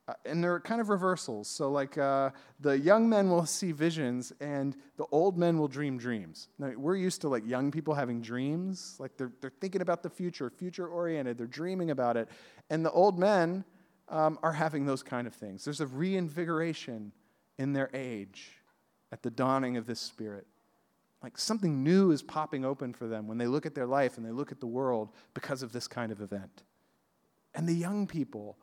Uh, 0.08 0.14
and 0.26 0.44
they're 0.44 0.60
kind 0.60 0.82
of 0.82 0.90
reversals. 0.90 1.48
So, 1.48 1.70
like, 1.70 1.98
uh, 2.00 2.32
the 2.60 2.80
young 2.80 3.08
men 3.08 3.30
will 3.30 3.46
see 3.60 3.72
visions, 3.72 4.34
and 4.40 4.76
the 4.98 5.06
old 5.12 5.38
men 5.38 5.60
will 5.60 5.68
dream 5.68 6.00
dreams. 6.00 6.48
Now, 6.58 6.72
we're 6.76 6.96
used 6.96 7.22
to 7.22 7.30
like 7.30 7.46
young 7.46 7.70
people 7.70 7.94
having 7.94 8.20
dreams, 8.20 8.96
like 8.98 9.18
they're 9.18 9.32
they're 9.42 9.54
thinking 9.62 9.82
about 9.82 10.02
the 10.02 10.10
future, 10.10 10.50
future 10.50 10.88
oriented. 10.88 11.38
They're 11.38 11.46
dreaming 11.46 11.92
about 11.92 12.18
it, 12.18 12.30
and 12.72 12.84
the 12.84 12.92
old 12.92 13.20
men 13.20 13.64
um, 14.10 14.40
are 14.44 14.54
having 14.54 14.86
those 14.86 15.04
kind 15.04 15.28
of 15.28 15.34
things. 15.34 15.64
There's 15.64 15.82
a 15.82 15.88
reinvigoration 15.88 17.12
in 17.58 17.74
their 17.74 17.90
age 17.94 18.52
at 19.12 19.22
the 19.22 19.30
dawning 19.30 19.78
of 19.78 19.86
this 19.86 20.00
spirit. 20.00 20.48
Like 21.22 21.38
something 21.38 21.84
new 21.84 22.12
is 22.12 22.22
popping 22.22 22.64
open 22.64 22.94
for 22.94 23.08
them 23.08 23.28
when 23.28 23.38
they 23.38 23.48
look 23.48 23.66
at 23.66 23.76
their 23.76 23.86
life 23.86 24.18
and 24.18 24.26
they 24.26 24.32
look 24.32 24.52
at 24.52 24.60
the 24.60 24.68
world 24.68 25.10
because 25.34 25.62
of 25.64 25.72
this 25.72 25.88
kind 25.88 26.12
of 26.12 26.22
event. 26.22 26.64
And 27.54 27.68
the 27.68 27.74
young 27.74 28.08
people 28.08 28.58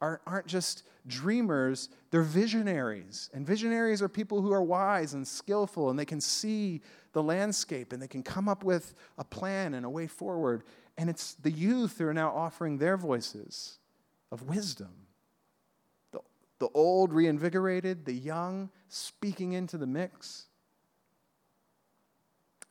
are, 0.00 0.20
aren't 0.26 0.46
just 0.46 0.82
dreamers, 1.06 1.88
they're 2.10 2.22
visionaries. 2.22 3.30
And 3.32 3.46
visionaries 3.46 4.02
are 4.02 4.08
people 4.08 4.42
who 4.42 4.52
are 4.52 4.62
wise 4.62 5.14
and 5.14 5.26
skillful 5.26 5.88
and 5.88 5.98
they 5.98 6.04
can 6.04 6.20
see 6.20 6.82
the 7.12 7.22
landscape 7.22 7.92
and 7.92 8.02
they 8.02 8.08
can 8.08 8.22
come 8.22 8.48
up 8.48 8.64
with 8.64 8.94
a 9.16 9.24
plan 9.24 9.72
and 9.74 9.86
a 9.86 9.90
way 9.90 10.06
forward. 10.06 10.64
And 10.98 11.08
it's 11.08 11.34
the 11.34 11.50
youth 11.50 11.98
who 11.98 12.06
are 12.06 12.14
now 12.14 12.30
offering 12.30 12.76
their 12.76 12.98
voices 12.98 13.78
of 14.34 14.42
wisdom. 14.42 14.90
The, 16.10 16.18
the 16.58 16.68
old 16.74 17.12
reinvigorated, 17.12 18.04
the 18.04 18.12
young 18.12 18.68
speaking 18.88 19.52
into 19.52 19.78
the 19.78 19.86
mix. 19.86 20.46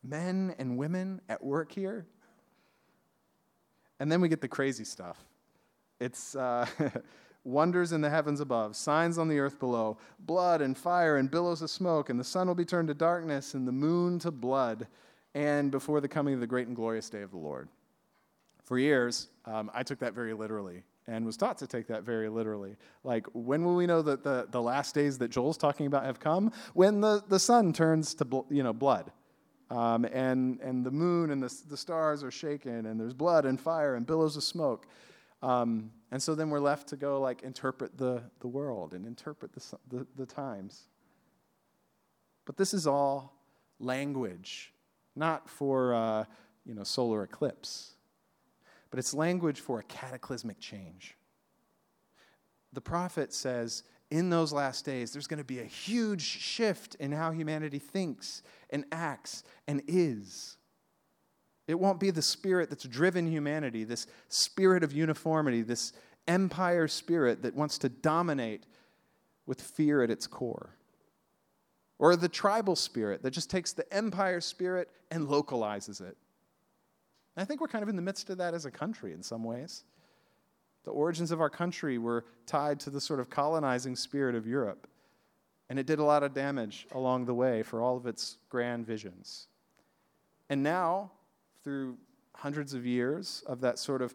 Men 0.04 0.54
and 0.60 0.78
women 0.78 1.22
at 1.30 1.42
work 1.42 1.72
here. 1.72 2.06
And 4.00 4.12
then 4.12 4.20
we 4.20 4.28
get 4.28 4.42
the 4.42 4.48
crazy 4.50 4.84
stuff. 4.84 5.18
It's 6.02 6.36
uh, 6.36 6.68
wonders 7.46 7.94
in 7.94 8.02
the 8.02 8.10
heavens 8.10 8.42
above, 8.42 8.76
signs 8.76 9.18
on 9.18 9.30
the 9.30 9.40
earth 9.40 9.58
below, 9.58 9.98
blood 10.20 10.62
and 10.62 10.78
fire 10.78 11.16
and 11.16 11.32
billows 11.32 11.62
of 11.62 11.70
smoke, 11.70 12.10
and 12.10 12.20
the 12.20 12.26
sun 12.26 12.48
will 12.48 12.56
be 12.56 12.66
turned 12.66 12.90
to 12.90 12.94
darkness 12.94 13.54
and 13.54 13.66
the 13.66 13.72
moon 13.72 14.20
to 14.20 14.32
blood, 14.32 14.86
and 15.34 15.72
before 15.72 16.02
the 16.02 16.10
coming 16.10 16.34
of 16.34 16.42
the 16.42 16.48
great 16.48 16.68
and 16.68 16.76
glorious 16.76 17.10
day 17.10 17.22
of 17.22 17.32
the 17.32 17.38
Lord. 17.38 17.70
For 18.66 18.78
years, 18.78 19.30
um, 19.46 19.72
I 19.74 19.84
took 19.84 20.00
that 20.00 20.14
very 20.14 20.34
literally 20.34 20.84
and 21.08 21.26
was 21.26 21.38
taught 21.38 21.58
to 21.58 21.68
take 21.68 21.88
that 21.88 22.04
very 22.04 22.30
literally. 22.30 22.76
Like, 23.04 23.28
when 23.34 23.64
will 23.66 23.76
we 23.76 23.86
know 23.86 24.02
that 24.02 24.24
the, 24.24 24.48
the 24.50 24.62
last 24.62 24.96
days 24.96 25.18
that 25.18 25.30
Joel's 25.30 25.58
talking 25.58 25.86
about 25.86 26.06
have 26.06 26.20
come? 26.20 26.52
When 26.74 27.02
the, 27.02 27.24
the 27.28 27.40
sun 27.40 27.74
turns 27.74 28.14
to 28.16 28.26
bl- 28.26 28.42
you 28.50 28.64
know, 28.64 28.74
blood. 28.74 29.12
Um, 29.70 30.06
and, 30.06 30.60
and 30.62 30.86
the 30.86 30.92
moon 30.92 31.32
and 31.32 31.42
the, 31.42 31.54
the 31.70 31.78
stars 31.78 32.24
are 32.24 32.32
shaken, 32.32 32.86
and 32.86 33.00
there's 33.00 33.14
blood 33.14 33.46
and 33.46 33.60
fire 33.60 33.96
and 33.96 34.06
billows 34.06 34.38
of 34.38 34.44
smoke. 34.44 34.86
Um, 35.42 35.92
and 36.12 36.22
so 36.22 36.36
then 36.36 36.50
we're 36.50 36.60
left 36.60 36.88
to 36.90 36.96
go 36.96 37.20
like 37.20 37.44
interpret 37.44 37.98
the, 37.98 38.24
the 38.40 38.48
world 38.48 38.94
and 38.94 39.06
interpret 39.06 39.52
the, 39.54 39.78
the, 39.90 40.08
the 40.16 40.26
times. 40.26 40.84
But 42.46 42.56
this 42.56 42.74
is 42.74 42.86
all 42.86 43.34
language, 43.80 44.74
not 45.16 45.50
for 45.50 45.94
uh, 45.94 46.26
you 46.66 46.76
know, 46.76 46.84
solar 46.84 47.24
eclipse, 47.24 47.93
but 48.94 49.00
it's 49.00 49.16
language 49.16 49.60
for 49.60 49.80
a 49.80 49.84
cataclysmic 49.86 50.60
change. 50.60 51.18
The 52.74 52.82
prophet 52.82 53.34
says, 53.34 53.82
in 54.12 54.30
those 54.30 54.54
last 54.54 54.86
days, 54.86 55.12
there's 55.12 55.26
going 55.26 55.40
to 55.40 55.44
be 55.44 55.62
a 55.62 55.66
huge 55.66 56.22
shift 56.22 56.94
in 57.00 57.12
how 57.12 57.32
humanity 57.32 57.80
thinks 57.80 58.44
and 58.70 58.86
acts 58.92 59.46
and 59.68 59.82
is. 59.88 60.58
It 61.68 61.74
won't 61.74 62.00
be 62.00 62.12
the 62.12 62.22
spirit 62.22 62.70
that's 62.70 62.84
driven 62.84 63.26
humanity, 63.26 63.84
this 63.84 64.06
spirit 64.30 64.84
of 64.84 64.94
uniformity, 64.94 65.64
this 65.64 65.94
empire 66.28 66.88
spirit 66.88 67.42
that 67.42 67.56
wants 67.56 67.80
to 67.80 67.90
dominate 67.90 68.68
with 69.48 69.60
fear 69.60 70.04
at 70.04 70.12
its 70.12 70.28
core. 70.28 70.78
Or 71.98 72.16
the 72.16 72.30
tribal 72.30 72.76
spirit 72.76 73.24
that 73.24 73.32
just 73.32 73.50
takes 73.50 73.74
the 73.74 73.92
empire 73.92 74.40
spirit 74.40 74.92
and 75.10 75.28
localizes 75.28 76.00
it. 76.00 76.16
I 77.36 77.46
think 77.46 77.62
we're 77.62 77.68
kind 77.68 77.84
of 77.84 77.90
in 77.90 77.96
the 77.96 78.02
midst 78.02 78.30
of 78.30 78.38
that 78.38 78.54
as 78.54 78.66
a 78.66 78.72
country 78.72 79.14
in 79.14 79.24
some 79.24 79.44
ways. 79.44 79.84
The 80.84 80.92
origins 80.92 81.32
of 81.32 81.42
our 81.42 81.50
country 81.50 81.98
were 81.98 82.26
tied 82.46 82.80
to 82.82 82.90
the 82.90 83.02
sort 83.02 83.20
of 83.20 83.30
colonizing 83.30 83.96
spirit 83.96 84.36
of 84.36 84.46
Europe. 84.46 84.88
And 85.70 85.80
it 85.80 85.88
did 85.88 86.00
a 86.00 86.04
lot 86.04 86.24
of 86.24 86.34
damage 86.34 86.88
along 86.92 87.26
the 87.26 87.34
way 87.34 87.64
for 87.64 87.82
all 87.82 87.98
of 87.98 88.06
its 88.06 88.38
grand 88.50 88.86
visions. 88.86 89.48
And 90.50 90.62
now, 90.62 91.12
through 91.64 91.98
hundreds 92.36 92.74
of 92.74 92.86
years 92.86 93.44
of 93.48 93.62
that 93.62 93.80
sort 93.80 94.02
of 94.02 94.14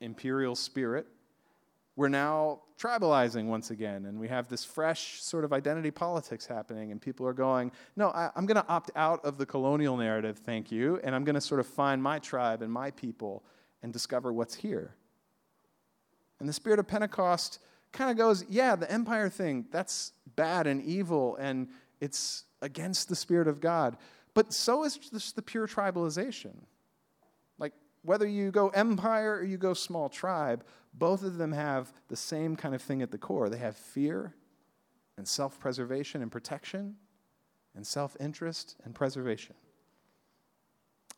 imperial 0.00 0.56
spirit, 0.56 1.06
we're 1.96 2.08
now 2.08 2.60
tribalizing 2.78 3.46
once 3.46 3.70
again, 3.70 4.06
and 4.06 4.18
we 4.18 4.26
have 4.28 4.48
this 4.48 4.64
fresh 4.64 5.22
sort 5.22 5.44
of 5.44 5.52
identity 5.52 5.90
politics 5.90 6.46
happening, 6.46 6.90
and 6.90 7.00
people 7.00 7.26
are 7.26 7.34
going, 7.34 7.70
No, 7.96 8.08
I, 8.08 8.30
am 8.36 8.46
going 8.46 8.56
to 8.56 8.66
opt 8.68 8.90
out 8.96 9.24
of 9.24 9.38
the 9.38 9.46
colonial 9.46 9.96
narrative, 9.96 10.38
thank 10.38 10.72
you, 10.72 10.98
and 11.04 11.14
I'm 11.14 11.24
going 11.24 11.34
to 11.34 11.40
sort 11.40 11.60
of 11.60 11.66
find 11.66 12.02
my 12.02 12.18
tribe 12.18 12.62
and 12.62 12.72
my 12.72 12.90
people 12.92 13.44
and 13.82 13.92
discover 13.92 14.32
what's 14.32 14.54
here. 14.54 14.94
And 16.40 16.48
the 16.48 16.52
spirit 16.52 16.78
of 16.78 16.88
Pentecost 16.88 17.58
kind 17.92 18.10
of 18.10 18.16
goes, 18.16 18.44
Yeah, 18.48 18.74
the 18.74 18.90
empire 18.90 19.28
thing, 19.28 19.66
that's 19.70 20.12
bad 20.34 20.66
and 20.66 20.82
evil, 20.82 21.36
and 21.36 21.68
it's 22.00 22.44
against 22.62 23.08
the 23.08 23.16
spirit 23.16 23.48
of 23.48 23.60
God. 23.60 23.98
But 24.34 24.52
so 24.54 24.84
is 24.84 24.98
the 25.36 25.42
pure 25.42 25.66
tribalization. 25.66 26.54
Whether 28.02 28.26
you 28.26 28.50
go 28.50 28.68
empire 28.70 29.36
or 29.36 29.44
you 29.44 29.56
go 29.56 29.74
small 29.74 30.08
tribe, 30.08 30.64
both 30.94 31.22
of 31.22 31.38
them 31.38 31.52
have 31.52 31.92
the 32.08 32.16
same 32.16 32.56
kind 32.56 32.74
of 32.74 32.82
thing 32.82 33.00
at 33.00 33.10
the 33.10 33.18
core. 33.18 33.48
They 33.48 33.58
have 33.58 33.76
fear 33.76 34.34
and 35.16 35.26
self 35.26 35.58
preservation 35.58 36.22
and 36.22 36.30
protection 36.30 36.96
and 37.74 37.86
self 37.86 38.16
interest 38.20 38.76
and 38.84 38.94
preservation. 38.94 39.54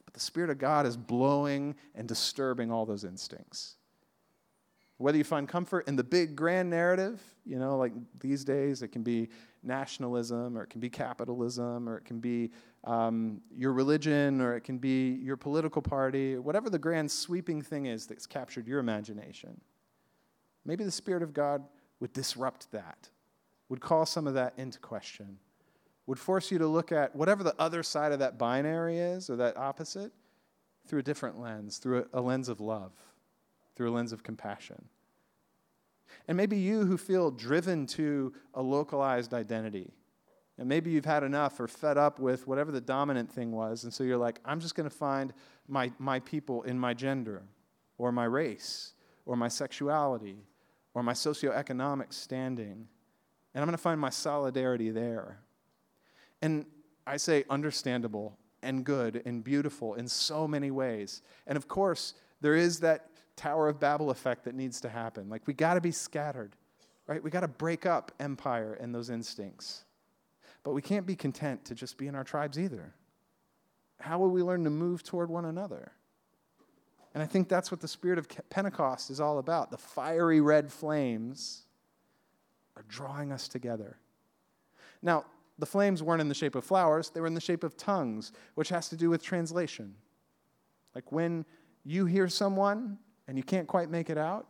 But 0.04 0.14
the 0.14 0.20
Spirit 0.20 0.50
of 0.50 0.58
God 0.58 0.86
is 0.86 0.96
blowing 0.96 1.74
and 1.94 2.06
disturbing 2.06 2.70
all 2.70 2.86
those 2.86 3.04
instincts. 3.04 3.76
Whether 4.98 5.18
you 5.18 5.24
find 5.24 5.48
comfort 5.48 5.88
in 5.88 5.96
the 5.96 6.04
big 6.04 6.36
grand 6.36 6.70
narrative, 6.70 7.20
you 7.44 7.58
know, 7.58 7.76
like 7.76 7.92
these 8.20 8.44
days, 8.44 8.82
it 8.82 8.88
can 8.88 9.02
be 9.02 9.28
nationalism 9.64 10.56
or 10.56 10.62
it 10.62 10.70
can 10.70 10.80
be 10.80 10.90
capitalism 10.90 11.88
or 11.88 11.96
it 11.96 12.04
can 12.04 12.20
be 12.20 12.50
um, 12.84 13.40
your 13.54 13.72
religion 13.72 14.40
or 14.40 14.56
it 14.56 14.62
can 14.62 14.78
be 14.78 15.12
your 15.14 15.36
political 15.36 15.82
party, 15.82 16.38
whatever 16.38 16.70
the 16.70 16.78
grand 16.78 17.10
sweeping 17.10 17.62
thing 17.62 17.86
is 17.86 18.06
that's 18.06 18.26
captured 18.26 18.66
your 18.66 18.78
imagination. 18.78 19.60
Maybe 20.64 20.84
the 20.84 20.90
Spirit 20.90 21.22
of 21.22 21.32
God 21.32 21.62
would 22.00 22.12
disrupt 22.12 22.70
that, 22.72 23.08
would 23.68 23.80
call 23.80 24.06
some 24.06 24.26
of 24.26 24.34
that 24.34 24.54
into 24.56 24.78
question, 24.78 25.38
would 26.06 26.18
force 26.18 26.50
you 26.50 26.58
to 26.58 26.66
look 26.66 26.92
at 26.92 27.14
whatever 27.14 27.42
the 27.42 27.54
other 27.58 27.82
side 27.82 28.12
of 28.12 28.18
that 28.18 28.38
binary 28.38 28.98
is 28.98 29.30
or 29.30 29.36
that 29.36 29.56
opposite 29.56 30.12
through 30.86 31.00
a 31.00 31.02
different 31.02 31.40
lens, 31.40 31.78
through 31.78 32.06
a, 32.12 32.20
a 32.20 32.20
lens 32.20 32.48
of 32.48 32.60
love, 32.60 32.92
through 33.74 33.90
a 33.90 33.94
lens 33.94 34.12
of 34.12 34.22
compassion. 34.22 34.88
And 36.28 36.36
maybe 36.36 36.56
you 36.56 36.84
who 36.84 36.96
feel 36.96 37.30
driven 37.30 37.86
to 37.88 38.32
a 38.54 38.62
localized 38.62 39.34
identity, 39.34 39.92
and 40.58 40.68
maybe 40.68 40.90
you've 40.90 41.04
had 41.04 41.22
enough 41.22 41.58
or 41.58 41.66
fed 41.66 41.98
up 41.98 42.18
with 42.18 42.46
whatever 42.46 42.70
the 42.70 42.80
dominant 42.80 43.30
thing 43.30 43.52
was, 43.52 43.84
and 43.84 43.92
so 43.92 44.04
you're 44.04 44.16
like, 44.16 44.40
I'm 44.44 44.60
just 44.60 44.74
going 44.74 44.88
to 44.88 44.94
find 44.94 45.32
my, 45.68 45.90
my 45.98 46.20
people 46.20 46.62
in 46.62 46.78
my 46.78 46.94
gender, 46.94 47.42
or 47.98 48.12
my 48.12 48.24
race 48.24 48.92
or 49.26 49.36
my 49.36 49.48
sexuality 49.48 50.36
or 50.94 51.02
my 51.02 51.12
socioeconomic 51.12 52.12
standing. 52.12 52.88
And 53.54 53.62
I'm 53.62 53.66
going 53.66 53.76
to 53.76 53.82
find 53.82 54.00
my 54.00 54.10
solidarity 54.10 54.90
there. 54.90 55.38
And 56.42 56.66
I 57.06 57.16
say 57.16 57.44
understandable 57.48 58.36
and 58.62 58.84
good 58.84 59.22
and 59.24 59.44
beautiful 59.44 59.94
in 59.94 60.08
so 60.08 60.48
many 60.48 60.70
ways. 60.70 61.22
And 61.46 61.56
of 61.56 61.68
course, 61.68 62.14
there 62.40 62.54
is 62.54 62.80
that 62.80 63.10
Tower 63.36 63.68
of 63.68 63.80
Babel 63.80 64.10
effect 64.10 64.44
that 64.44 64.54
needs 64.54 64.80
to 64.82 64.88
happen. 64.88 65.28
Like, 65.28 65.46
we 65.46 65.54
got 65.54 65.74
to 65.74 65.80
be 65.80 65.90
scattered, 65.90 66.54
right? 67.06 67.22
We 67.22 67.30
got 67.30 67.40
to 67.40 67.48
break 67.48 67.86
up 67.86 68.12
empire 68.20 68.74
and 68.80 68.94
those 68.94 69.10
instincts. 69.10 69.84
But 70.62 70.72
we 70.72 70.82
can't 70.82 71.06
be 71.06 71.16
content 71.16 71.64
to 71.66 71.74
just 71.74 71.98
be 71.98 72.06
in 72.06 72.14
our 72.14 72.24
tribes 72.24 72.58
either. 72.58 72.94
How 74.00 74.18
will 74.18 74.30
we 74.30 74.42
learn 74.42 74.64
to 74.64 74.70
move 74.70 75.02
toward 75.02 75.30
one 75.30 75.44
another? 75.44 75.92
And 77.12 77.22
I 77.22 77.26
think 77.26 77.48
that's 77.48 77.70
what 77.70 77.80
the 77.80 77.88
spirit 77.88 78.18
of 78.18 78.28
Pentecost 78.50 79.10
is 79.10 79.20
all 79.20 79.38
about. 79.38 79.70
The 79.70 79.78
fiery 79.78 80.40
red 80.40 80.72
flames 80.72 81.62
are 82.76 82.84
drawing 82.88 83.30
us 83.30 83.46
together. 83.46 83.98
Now, 85.00 85.24
the 85.58 85.66
flames 85.66 86.02
weren't 86.02 86.20
in 86.20 86.28
the 86.28 86.34
shape 86.34 86.56
of 86.56 86.64
flowers, 86.64 87.10
they 87.10 87.20
were 87.20 87.28
in 87.28 87.34
the 87.34 87.40
shape 87.40 87.62
of 87.62 87.76
tongues, 87.76 88.32
which 88.56 88.70
has 88.70 88.88
to 88.88 88.96
do 88.96 89.08
with 89.10 89.22
translation. 89.22 89.94
Like 90.94 91.12
when 91.12 91.44
you 91.84 92.06
hear 92.06 92.28
someone 92.28 92.98
and 93.26 93.36
you 93.36 93.44
can't 93.44 93.66
quite 93.66 93.90
make 93.90 94.10
it 94.10 94.18
out, 94.18 94.46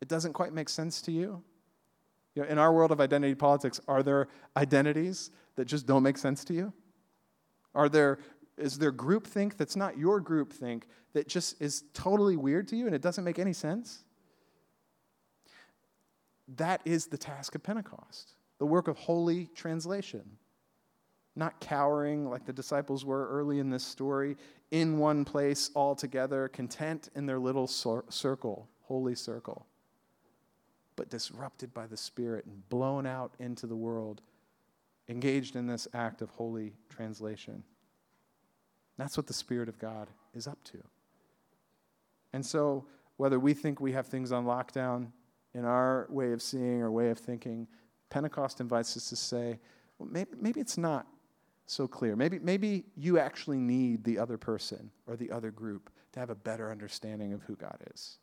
it 0.00 0.08
doesn't 0.08 0.32
quite 0.32 0.52
make 0.52 0.68
sense 0.68 1.02
to 1.02 1.12
you. 1.12 1.42
you 2.34 2.42
know, 2.42 2.48
in 2.48 2.58
our 2.58 2.72
world 2.72 2.92
of 2.92 3.00
identity 3.00 3.34
politics, 3.34 3.80
are 3.88 4.02
there 4.02 4.28
identities 4.56 5.30
that 5.56 5.66
just 5.66 5.86
don't 5.86 6.02
make 6.02 6.16
sense 6.16 6.44
to 6.44 6.54
you? 6.54 6.72
Are 7.74 7.88
there 7.88 8.18
is 8.56 8.78
there 8.78 8.92
groupthink 8.92 9.56
that's 9.56 9.74
not 9.74 9.96
your 9.96 10.20
groupthink 10.20 10.82
that 11.14 11.26
just 11.26 11.60
is 11.62 11.84
totally 11.94 12.36
weird 12.36 12.68
to 12.68 12.76
you 12.76 12.86
and 12.86 12.94
it 12.94 13.00
doesn't 13.00 13.24
make 13.24 13.38
any 13.38 13.54
sense? 13.54 14.04
That 16.56 16.82
is 16.84 17.06
the 17.06 17.16
task 17.16 17.54
of 17.54 17.62
Pentecost, 17.62 18.34
the 18.58 18.66
work 18.66 18.86
of 18.86 18.98
holy 18.98 19.46
translation. 19.54 20.36
Not 21.36 21.60
cowering 21.60 22.28
like 22.28 22.44
the 22.44 22.52
disciples 22.52 23.04
were 23.04 23.28
early 23.28 23.60
in 23.60 23.70
this 23.70 23.84
story, 23.84 24.36
in 24.70 24.98
one 24.98 25.24
place 25.24 25.70
all 25.74 25.94
together, 25.94 26.48
content 26.48 27.08
in 27.14 27.26
their 27.26 27.38
little 27.38 27.66
circle, 27.66 28.68
holy 28.82 29.14
circle, 29.14 29.66
but 30.96 31.08
disrupted 31.08 31.72
by 31.72 31.86
the 31.86 31.96
Spirit 31.96 32.46
and 32.46 32.68
blown 32.68 33.06
out 33.06 33.32
into 33.38 33.66
the 33.66 33.76
world, 33.76 34.22
engaged 35.08 35.56
in 35.56 35.66
this 35.66 35.88
act 35.94 36.20
of 36.22 36.30
holy 36.30 36.72
translation. 36.88 37.62
That's 38.98 39.16
what 39.16 39.26
the 39.26 39.32
Spirit 39.32 39.68
of 39.68 39.78
God 39.78 40.08
is 40.34 40.46
up 40.46 40.62
to. 40.64 40.78
And 42.32 42.44
so, 42.44 42.84
whether 43.16 43.38
we 43.38 43.54
think 43.54 43.80
we 43.80 43.92
have 43.92 44.06
things 44.06 44.32
on 44.32 44.44
lockdown 44.44 45.08
in 45.54 45.64
our 45.64 46.06
way 46.10 46.32
of 46.32 46.42
seeing 46.42 46.80
or 46.80 46.90
way 46.90 47.10
of 47.10 47.18
thinking, 47.18 47.66
Pentecost 48.08 48.60
invites 48.60 48.96
us 48.96 49.08
to 49.08 49.16
say, 49.16 49.58
well, 49.98 50.08
maybe, 50.10 50.30
maybe 50.40 50.60
it's 50.60 50.78
not 50.78 51.06
so 51.70 51.86
clear. 51.86 52.16
Maybe, 52.16 52.38
maybe 52.38 52.84
you 52.96 53.18
actually 53.18 53.58
need 53.58 54.04
the 54.04 54.18
other 54.18 54.36
person 54.36 54.90
or 55.06 55.16
the 55.16 55.30
other 55.30 55.50
group 55.50 55.90
to 56.12 56.20
have 56.20 56.30
a 56.30 56.34
better 56.34 56.70
understanding 56.70 57.32
of 57.32 57.42
who 57.42 57.56
God 57.56 57.78
is. 57.94 58.18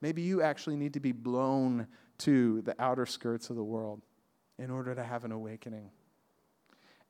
Maybe 0.00 0.22
you 0.22 0.42
actually 0.42 0.76
need 0.76 0.94
to 0.94 1.00
be 1.00 1.12
blown 1.12 1.86
to 2.18 2.62
the 2.62 2.74
outer 2.80 3.06
skirts 3.06 3.50
of 3.50 3.56
the 3.56 3.64
world 3.64 4.02
in 4.58 4.70
order 4.70 4.94
to 4.94 5.02
have 5.02 5.24
an 5.24 5.32
awakening. 5.32 5.90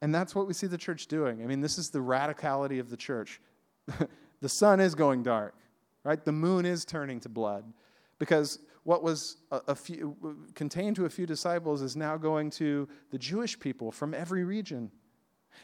And 0.01 0.15
that's 0.15 0.35
what 0.35 0.47
we 0.47 0.55
see 0.55 0.67
the 0.67 0.79
church 0.79 1.07
doing. 1.07 1.43
I 1.43 1.47
mean, 1.47 1.61
this 1.61 1.79
is 1.79 1.91
the 1.91 2.01
radicality 2.01 2.81
of 2.81 2.91
the 2.91 2.97
church. 2.97 3.41
the 4.41 4.49
sun 4.49 4.81
is 4.81 4.95
going 4.95 5.23
dark, 5.23 5.55
right? 6.03 6.25
The 6.25 6.33
moon 6.33 6.67
is 6.67 6.85
turning 6.85 7.21
to 7.21 7.29
blood 7.29 7.65
because 8.19 8.59
what 8.85 9.03
was 9.03 9.37
a, 9.51 9.61
a 9.69 9.75
few, 9.75 10.17
contained 10.55 10.97
to 10.97 11.05
a 11.05 11.11
few 11.11 11.27
disciples 11.27 11.83
is 11.83 11.95
now 11.95 12.17
going 12.17 12.51
to 12.51 12.89
the 13.11 13.19
Jewish 13.19 13.59
people 13.59 13.93
from 13.93 14.15
every 14.15 14.45
region. 14.45 14.91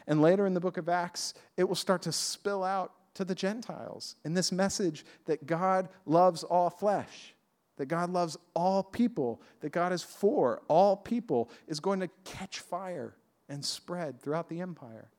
And 0.07 0.21
later 0.21 0.45
in 0.45 0.53
the 0.53 0.59
book 0.59 0.77
of 0.77 0.89
Acts, 0.89 1.33
it 1.57 1.63
will 1.63 1.75
start 1.75 2.01
to 2.03 2.11
spill 2.11 2.63
out 2.63 2.93
to 3.15 3.25
the 3.25 3.35
Gentiles 3.35 4.15
in 4.23 4.33
this 4.33 4.51
message 4.51 5.05
that 5.25 5.45
God 5.45 5.89
loves 6.05 6.43
all 6.43 6.69
flesh, 6.69 7.33
that 7.77 7.87
God 7.87 8.11
loves 8.11 8.37
all 8.53 8.83
people, 8.83 9.41
that 9.61 9.71
God 9.71 9.91
is 9.91 10.03
for 10.03 10.61
all 10.67 10.95
people, 10.95 11.49
is 11.67 11.79
going 11.79 11.99
to 11.99 12.09
catch 12.23 12.59
fire 12.59 13.15
and 13.49 13.63
spread 13.63 14.21
throughout 14.21 14.47
the 14.47 14.61
empire. 14.61 15.09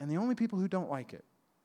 And 0.00 0.10
the 0.10 0.16
only 0.16 0.34
people 0.34 0.58
who 0.58 0.68
don't 0.68 0.90
like 0.90 1.12
it, 1.12 1.24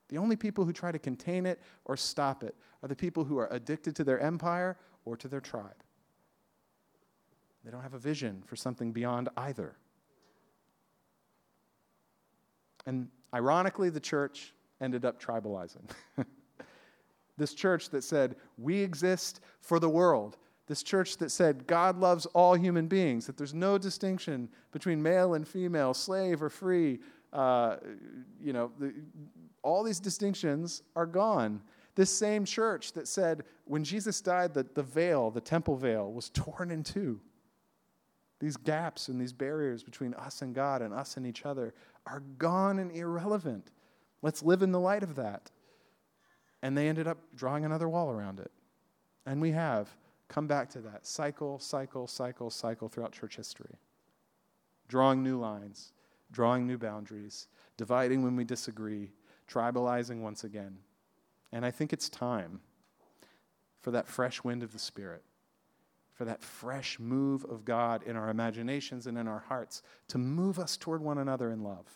the 0.09 0.17
only 0.17 0.35
people 0.35 0.65
who 0.65 0.73
try 0.73 0.91
to 0.91 0.99
contain 0.99 1.45
it 1.45 1.61
or 1.85 1.95
stop 1.95 2.43
it, 2.43 2.55
are 2.81 2.89
the 2.89 2.95
people 2.95 3.23
who 3.23 3.37
are 3.37 3.47
addicted 3.51 3.95
to 3.95 4.03
their 4.03 4.19
empire 4.19 4.77
or 5.05 5.15
to 5.17 5.27
their 5.27 5.39
tribe. 5.39 5.83
They 7.63 7.71
don't 7.71 7.81
have 7.81 7.93
a 7.93 7.99
vision 7.99 8.43
for 8.45 8.55
something 8.55 8.91
beyond 8.91 9.29
either. 9.37 9.75
And 12.85 13.07
ironically, 13.33 13.89
the 13.89 13.99
church 13.99 14.53
ended 14.81 15.05
up 15.05 15.21
tribalizing. 15.21 15.89
this 17.37 17.53
church 17.53 17.89
that 17.89 18.03
said, 18.03 18.35
We 18.57 18.79
exist 18.79 19.41
for 19.61 19.79
the 19.79 19.89
world, 19.89 20.37
this 20.67 20.83
church 20.83 21.17
that 21.17 21.31
said 21.31 21.67
God 21.67 21.97
loves 21.97 22.25
all 22.27 22.55
human 22.55 22.87
beings, 22.87 23.25
that 23.27 23.37
there's 23.37 23.53
no 23.53 23.77
distinction 23.77 24.49
between 24.71 25.01
male 25.01 25.33
and 25.33 25.47
female, 25.47 25.93
slave 25.93 26.41
or 26.41 26.49
free. 26.49 26.99
Uh, 27.31 27.77
you 28.41 28.53
know, 28.53 28.71
the, 28.79 28.93
all 29.61 29.83
these 29.83 29.99
distinctions 29.99 30.83
are 30.95 31.05
gone. 31.05 31.61
This 31.95 32.09
same 32.09 32.45
church 32.45 32.93
that 32.93 33.07
said 33.07 33.43
when 33.65 33.83
Jesus 33.83 34.21
died, 34.21 34.53
that 34.55 34.75
the 34.75 34.83
veil, 34.83 35.31
the 35.31 35.41
temple 35.41 35.75
veil, 35.75 36.11
was 36.11 36.29
torn 36.29 36.71
in 36.71 36.83
two. 36.83 37.19
These 38.43 38.57
gaps 38.57 39.07
and 39.07 39.21
these 39.21 39.31
barriers 39.31 39.83
between 39.83 40.13
us 40.15 40.41
and 40.41 40.53
God 40.53 40.81
and 40.81 40.93
us 40.93 41.15
and 41.15 41.25
each 41.25 41.45
other 41.45 41.73
are 42.05 42.19
gone 42.37 42.77
and 42.77 42.91
irrelevant. 42.91 43.71
Let's 44.21 44.43
live 44.43 44.61
in 44.61 44.73
the 44.73 44.81
light 44.81 45.01
of 45.01 45.15
that. 45.15 45.49
And 46.61 46.77
they 46.77 46.89
ended 46.89 47.07
up 47.07 47.19
drawing 47.37 47.63
another 47.63 47.87
wall 47.87 48.11
around 48.11 48.41
it. 48.41 48.51
And 49.25 49.39
we 49.39 49.51
have 49.51 49.95
come 50.27 50.45
back 50.45 50.69
to 50.71 50.81
that 50.81 51.07
cycle, 51.07 51.57
cycle, 51.57 52.05
cycle, 52.05 52.49
cycle 52.49 52.89
throughout 52.89 53.13
church 53.13 53.37
history. 53.37 53.77
Drawing 54.89 55.23
new 55.23 55.39
lines, 55.39 55.93
drawing 56.29 56.67
new 56.67 56.77
boundaries, 56.77 57.47
dividing 57.77 58.23
when 58.23 58.35
we 58.35 58.43
disagree, 58.43 59.13
tribalizing 59.49 60.19
once 60.19 60.43
again. 60.43 60.79
And 61.53 61.65
I 61.65 61.71
think 61.71 61.93
it's 61.93 62.09
time 62.09 62.59
for 63.79 63.91
that 63.91 64.09
fresh 64.09 64.43
wind 64.43 64.63
of 64.63 64.73
the 64.73 64.79
Spirit, 64.79 65.23
for 66.13 66.25
that 66.25 66.43
fresh 66.43 66.99
move 66.99 67.43
of 67.45 67.65
God 67.65 68.03
in 68.03 68.15
our 68.15 68.29
imaginations 68.29 69.07
and 69.07 69.17
in 69.17 69.27
our 69.27 69.43
hearts 69.47 69.81
to 70.09 70.17
move 70.17 70.59
us 70.59 70.77
toward 70.77 71.01
one 71.01 71.17
another 71.17 71.51
in 71.51 71.63
love, 71.63 71.87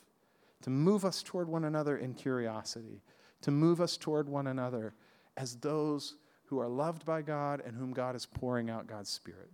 to 0.61 0.69
move 0.69 1.05
us 1.05 1.21
toward 1.21 1.47
one 1.47 1.63
another 1.63 1.97
in 1.97 2.13
curiosity, 2.13 3.01
to 3.41 3.51
move 3.51 3.79
us 3.79 3.95
toward 3.95 4.27
one 4.27 4.47
another 4.47 4.95
as 5.37 5.55
those 5.57 6.15
who 6.45 6.59
are 6.59 6.67
loved 6.67 7.05
by 7.05 7.21
God 7.21 7.61
and 7.65 7.75
whom 7.75 7.93
God 7.93 8.15
is 8.15 8.25
pouring 8.25 8.69
out 8.69 8.87
God's 8.87 9.09
Spirit. 9.09 9.51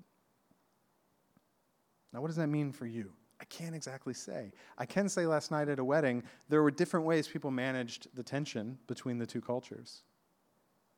Now, 2.14 2.22
what 2.22 2.28
does 2.28 2.38
that 2.38 2.48
mean 2.48 2.72
for 2.72 2.86
you? 2.86 3.12
I 3.42 3.46
can't 3.46 3.76
exactly 3.76 4.14
say. 4.14 4.54
I 4.78 4.86
can 4.86 5.10
say 5.10 5.26
last 5.26 5.52
night 5.52 5.68
at 5.68 5.80
a 5.80 5.84
wedding, 5.84 6.24
there 6.48 6.64
were 6.64 6.72
different 6.72 7.06
ways 7.06 7.28
people 7.28 7.52
managed 7.52 8.08
the 8.16 8.24
tension 8.24 8.78
between 8.88 9.18
the 9.18 9.26
two 9.26 9.42
cultures. 9.42 10.04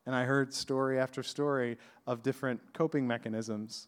And 0.06 0.15
I 0.15 0.24
heard 0.24 0.54
story 0.54 1.00
after 1.00 1.24
story 1.24 1.78
of 2.06 2.22
different 2.22 2.62
coping 2.74 3.08
mechanisms. 3.08 3.88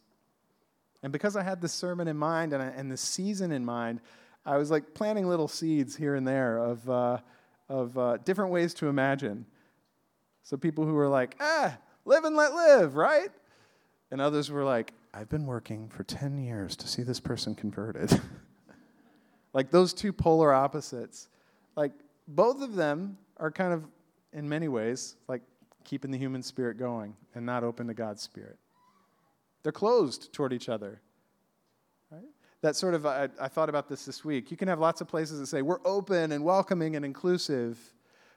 And 1.04 1.14
because 1.14 1.36
I 1.36 1.44
had 1.44 1.62
this 1.62 1.74
sermon 1.74 2.08
in 2.08 2.18
mind 2.18 2.54
and, 2.54 2.62
I, 2.62 2.68
and 2.68 2.92
this 2.92 3.02
season 3.02 3.52
in 3.52 3.64
mind, 3.64 4.02
I 4.46 4.58
was 4.58 4.72
like 4.72 4.94
planting 4.94 5.28
little 5.28 5.48
seeds 5.48 5.96
here 5.96 6.16
and 6.16 6.28
there 6.28 6.58
of, 6.58 6.90
uh, 6.90 7.18
of 7.70 7.98
uh, 7.98 8.18
different 8.18 8.52
ways 8.52 8.74
to 8.76 8.88
imagine. 8.88 9.46
So 10.44 10.58
people 10.58 10.86
who 10.86 10.94
were 10.94 11.10
like, 11.10 11.36
ah, 11.40 11.78
live 12.06 12.24
and 12.24 12.36
let 12.36 12.54
live, 12.54 12.96
right? 12.96 13.30
And 14.10 14.22
others 14.22 14.50
were 14.50 14.64
like, 14.64 14.94
I've 15.14 15.30
been 15.30 15.46
working 15.46 15.90
for 15.90 16.04
10 16.04 16.38
years 16.38 16.76
to 16.78 16.88
see 16.88 17.04
this 17.04 17.20
person 17.20 17.56
converted. 17.56 18.20
like 19.54 19.72
those 19.72 19.94
two 19.94 20.14
polar 20.14 20.54
opposites. 20.54 21.28
Like 21.76 21.92
both 22.28 22.62
of 22.62 22.76
them 22.76 23.18
are 23.38 23.52
kind 23.52 23.74
of, 23.74 23.84
in 24.34 24.48
many 24.48 24.68
ways, 24.68 25.16
like 25.28 25.42
keeping 25.88 26.12
the 26.12 26.18
human 26.18 26.44
spirit 26.44 26.78
going 26.78 27.16
and 27.34 27.46
not 27.46 27.64
open 27.64 27.88
to 27.88 27.94
God's 27.94 28.22
spirit. 28.22 28.60
They're 29.64 29.72
closed 29.72 30.34
toward 30.34 30.52
each 30.52 30.68
other. 30.68 31.02
Right? 32.12 32.28
That 32.62 32.76
sort 32.76 32.94
of, 32.94 33.06
I, 33.06 33.30
I 33.40 33.48
thought 33.48 33.70
about 33.70 33.88
this 33.88 34.06
this 34.06 34.26
week. 34.26 34.52
You 34.52 34.58
can 34.58 34.68
have 34.68 34.80
lots 34.80 35.00
of 35.00 35.08
places 35.08 35.40
that 35.40 35.48
say, 35.48 35.62
we're 35.62 35.80
open 35.86 36.34
and 36.34 36.44
welcoming 36.44 36.98
and 36.98 37.06
inclusive, 37.06 37.80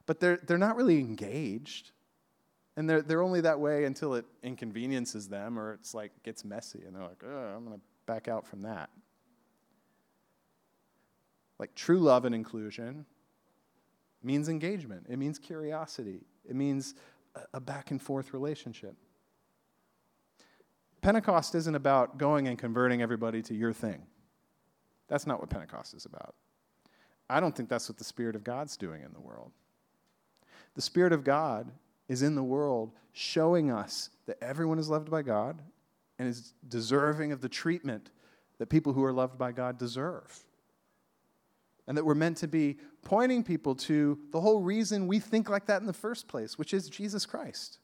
but 0.07 0.21
they're, 0.21 0.39
they're 0.47 0.59
not 0.59 0.77
really 0.77 1.01
engaged. 1.01 1.91
And 2.77 2.89
they're, 2.89 3.03
they're 3.03 3.23
only 3.23 3.41
that 3.41 3.59
way 3.59 3.85
until 3.85 4.15
it 4.15 4.25
inconveniences 4.45 5.29
them 5.29 5.59
or 5.59 5.75
it's 5.75 5.93
like 5.93 6.13
gets 6.23 6.45
messy 6.45 6.83
and 6.87 6.95
they're 6.95 7.03
like, 7.03 7.23
oh, 7.27 7.55
I'm 7.57 7.65
going 7.65 7.77
to 7.77 7.83
back 8.07 8.29
out 8.29 8.47
from 8.47 8.63
that. 8.63 8.91
Like 11.59 11.75
true 11.75 11.99
love 11.99 12.25
and 12.25 12.35
inclusion 12.35 13.07
means 14.23 14.49
engagement, 14.49 15.07
it 15.09 15.19
means 15.19 15.39
curiosity, 15.39 16.21
it 16.49 16.55
means 16.55 16.95
a 17.53 17.61
back 17.61 17.91
and 17.91 18.01
forth 18.01 18.33
relationship. 18.33 18.95
Pentecost 21.01 21.55
isn't 21.55 21.75
about 21.75 22.19
going 22.19 22.49
and 22.49 22.59
converting 22.59 23.03
everybody 23.03 23.43
to 23.43 23.55
your 23.55 23.73
thing. 23.73 24.03
That's 25.09 25.27
not 25.27 25.41
what 25.41 25.51
Pentecost 25.51 25.95
is 25.95 26.05
about. 26.05 26.35
I 27.29 27.41
don't 27.41 27.57
think 27.57 27.69
that's 27.69 27.89
what 27.89 27.99
the 27.99 28.05
Spirit 28.05 28.37
of 28.37 28.45
God's 28.45 28.77
doing 28.77 29.03
in 29.03 29.13
the 29.13 29.21
world. 29.21 29.53
The 30.75 30.83
Spirit 30.83 31.13
of 31.13 31.25
God 31.25 31.71
is 32.09 32.23
in 32.23 32.35
the 32.35 32.43
world 32.43 32.93
showing 33.13 33.71
us 33.71 34.11
that 34.27 34.37
everyone 34.43 34.79
is 34.79 34.89
loved 34.89 35.11
by 35.11 35.23
God 35.23 35.61
and 36.19 36.29
is 36.29 36.53
deserving 36.69 37.33
of 37.33 37.41
the 37.41 37.49
treatment 37.49 38.11
that 38.59 38.69
people 38.69 38.93
who 38.93 39.03
are 39.05 39.13
loved 39.13 39.39
by 39.39 39.53
God 39.53 39.79
deserve. 39.79 40.45
And 41.91 41.99
that 41.99 42.05
we're 42.05 42.15
meant 42.15 42.37
to 42.37 42.47
be 42.47 42.77
pointing 43.03 43.43
people 43.43 43.75
to 43.75 44.17
the 44.31 44.41
whole 44.41 44.61
reason 44.61 45.09
we 45.09 45.19
think 45.19 45.51
like 45.51 45.67
that 45.67 45.81
in 45.81 45.89
the 45.89 45.93
first 45.93 46.29
place, 46.29 46.57
which 46.57 46.73
is 46.73 46.89
Jesus 46.89 47.27
Christ. 47.27 47.81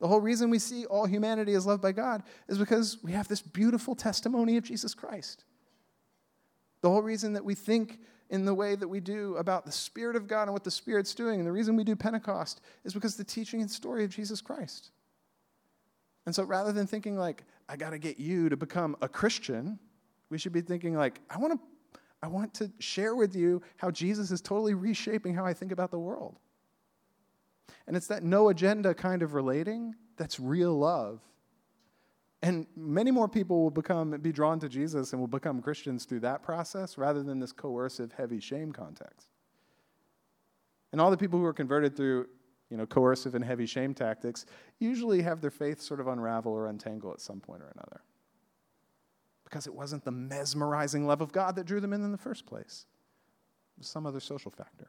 The 0.00 0.08
whole 0.08 0.20
reason 0.20 0.50
we 0.50 0.58
see 0.58 0.86
all 0.86 1.06
humanity 1.06 1.54
as 1.54 1.64
loved 1.64 1.80
by 1.80 1.92
God 1.92 2.24
is 2.48 2.58
because 2.58 2.98
we 3.00 3.12
have 3.12 3.28
this 3.28 3.40
beautiful 3.40 3.94
testimony 3.94 4.56
of 4.56 4.64
Jesus 4.64 4.92
Christ. 4.92 5.44
The 6.80 6.90
whole 6.90 7.00
reason 7.00 7.32
that 7.34 7.44
we 7.44 7.54
think 7.54 8.00
in 8.28 8.44
the 8.44 8.54
way 8.54 8.74
that 8.74 8.88
we 8.88 8.98
do 8.98 9.36
about 9.36 9.64
the 9.64 9.70
Spirit 9.70 10.16
of 10.16 10.26
God 10.26 10.48
and 10.48 10.52
what 10.52 10.64
the 10.64 10.70
Spirit's 10.72 11.14
doing, 11.14 11.38
and 11.38 11.46
the 11.46 11.52
reason 11.52 11.76
we 11.76 11.84
do 11.84 11.94
Pentecost 11.94 12.60
is 12.82 12.92
because 12.92 13.14
the 13.14 13.22
teaching 13.22 13.60
and 13.60 13.70
story 13.70 14.02
of 14.02 14.10
Jesus 14.10 14.40
Christ. 14.40 14.90
And 16.26 16.34
so 16.34 16.42
rather 16.42 16.72
than 16.72 16.88
thinking 16.88 17.16
like, 17.16 17.44
I 17.68 17.76
got 17.76 17.90
to 17.90 17.98
get 18.00 18.18
you 18.18 18.48
to 18.48 18.56
become 18.56 18.96
a 19.00 19.08
Christian, 19.08 19.78
we 20.28 20.38
should 20.38 20.52
be 20.52 20.60
thinking 20.60 20.96
like, 20.96 21.20
I 21.30 21.38
want 21.38 21.52
to 21.52 21.60
I 22.22 22.26
want 22.26 22.54
to 22.54 22.70
share 22.78 23.14
with 23.14 23.36
you 23.36 23.62
how 23.76 23.90
Jesus 23.90 24.30
is 24.30 24.40
totally 24.40 24.74
reshaping 24.74 25.34
how 25.34 25.44
I 25.44 25.54
think 25.54 25.72
about 25.72 25.90
the 25.90 25.98
world. 25.98 26.38
And 27.86 27.96
it's 27.96 28.08
that 28.08 28.22
no 28.22 28.48
agenda 28.48 28.94
kind 28.94 29.22
of 29.22 29.34
relating 29.34 29.94
that's 30.16 30.40
real 30.40 30.76
love. 30.76 31.20
And 32.42 32.66
many 32.76 33.10
more 33.10 33.28
people 33.28 33.62
will 33.62 33.70
become 33.70 34.10
be 34.10 34.32
drawn 34.32 34.60
to 34.60 34.68
Jesus 34.68 35.12
and 35.12 35.20
will 35.20 35.28
become 35.28 35.60
Christians 35.60 36.04
through 36.04 36.20
that 36.20 36.42
process 36.42 36.98
rather 36.98 37.22
than 37.22 37.40
this 37.40 37.52
coercive 37.52 38.12
heavy 38.12 38.40
shame 38.40 38.72
context. 38.72 39.28
And 40.92 41.00
all 41.00 41.10
the 41.10 41.16
people 41.16 41.38
who 41.38 41.44
are 41.44 41.52
converted 41.52 41.96
through, 41.96 42.28
you 42.70 42.76
know, 42.76 42.86
coercive 42.86 43.34
and 43.34 43.44
heavy 43.44 43.66
shame 43.66 43.92
tactics 43.92 44.46
usually 44.78 45.22
have 45.22 45.40
their 45.40 45.50
faith 45.50 45.80
sort 45.80 46.00
of 46.00 46.06
unravel 46.06 46.52
or 46.52 46.68
untangle 46.68 47.12
at 47.12 47.20
some 47.20 47.40
point 47.40 47.62
or 47.62 47.72
another. 47.74 48.02
Because 49.48 49.66
it 49.66 49.74
wasn't 49.74 50.04
the 50.04 50.10
mesmerizing 50.10 51.06
love 51.06 51.22
of 51.22 51.32
God 51.32 51.56
that 51.56 51.64
drew 51.64 51.80
them 51.80 51.94
in 51.94 52.04
in 52.04 52.12
the 52.12 52.18
first 52.18 52.44
place. 52.44 52.84
It 53.76 53.80
was 53.80 53.88
some 53.88 54.06
other 54.06 54.20
social 54.20 54.50
factor. 54.50 54.88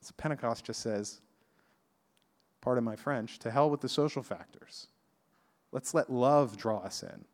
So 0.00 0.12
Pentecost 0.16 0.64
just 0.64 0.80
says, 0.80 1.20
pardon 2.60 2.82
my 2.82 2.96
French, 2.96 3.38
to 3.40 3.50
hell 3.50 3.70
with 3.70 3.80
the 3.80 3.88
social 3.88 4.22
factors. 4.22 4.88
Let's 5.70 5.94
let 5.94 6.10
love 6.10 6.56
draw 6.56 6.78
us 6.78 7.04
in. 7.04 7.24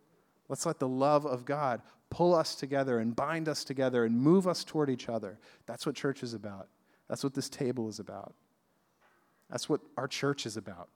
Let's 0.49 0.67
let 0.67 0.79
the 0.79 0.89
love 0.89 1.25
of 1.25 1.47
God 1.47 1.81
pull 2.11 2.35
us 2.35 2.55
together 2.55 2.99
and 2.99 3.17
bind 3.17 3.49
us 3.49 3.65
together 3.65 4.05
and 4.05 4.21
move 4.21 4.47
us 4.47 4.65
toward 4.65 4.91
each 4.91 5.09
other. 5.09 5.39
That's 5.65 5.87
what 5.87 5.95
church 5.95 6.23
is 6.23 6.35
about. 6.35 6.69
That's 7.09 7.25
what 7.25 7.35
this 7.35 7.49
table 7.49 7.89
is 7.89 8.01
about. 8.01 8.35
That's 9.49 9.69
what 9.69 9.81
our 9.97 10.09
church 10.09 10.45
is 10.45 10.57
about. 10.57 10.89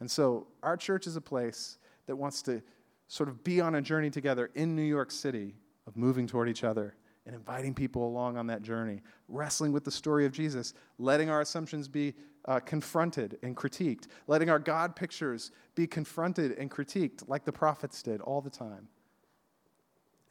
And 0.00 0.10
so, 0.10 0.46
our 0.62 0.76
church 0.76 1.06
is 1.06 1.16
a 1.16 1.20
place 1.20 1.78
that 2.06 2.16
wants 2.16 2.42
to 2.42 2.62
sort 3.08 3.28
of 3.28 3.42
be 3.42 3.60
on 3.60 3.74
a 3.74 3.82
journey 3.82 4.10
together 4.10 4.50
in 4.54 4.76
New 4.76 4.82
York 4.82 5.10
City 5.10 5.56
of 5.86 5.96
moving 5.96 6.26
toward 6.26 6.48
each 6.48 6.62
other 6.62 6.94
and 7.26 7.34
inviting 7.34 7.74
people 7.74 8.06
along 8.06 8.36
on 8.36 8.46
that 8.46 8.62
journey, 8.62 9.02
wrestling 9.28 9.72
with 9.72 9.84
the 9.84 9.90
story 9.90 10.24
of 10.24 10.32
Jesus, 10.32 10.74
letting 10.98 11.28
our 11.28 11.40
assumptions 11.40 11.88
be 11.88 12.14
uh, 12.44 12.60
confronted 12.60 13.38
and 13.42 13.56
critiqued, 13.56 14.06
letting 14.26 14.48
our 14.48 14.58
God 14.58 14.94
pictures 14.94 15.50
be 15.74 15.86
confronted 15.86 16.52
and 16.52 16.70
critiqued 16.70 17.28
like 17.28 17.44
the 17.44 17.52
prophets 17.52 18.02
did 18.02 18.20
all 18.20 18.40
the 18.40 18.50
time, 18.50 18.88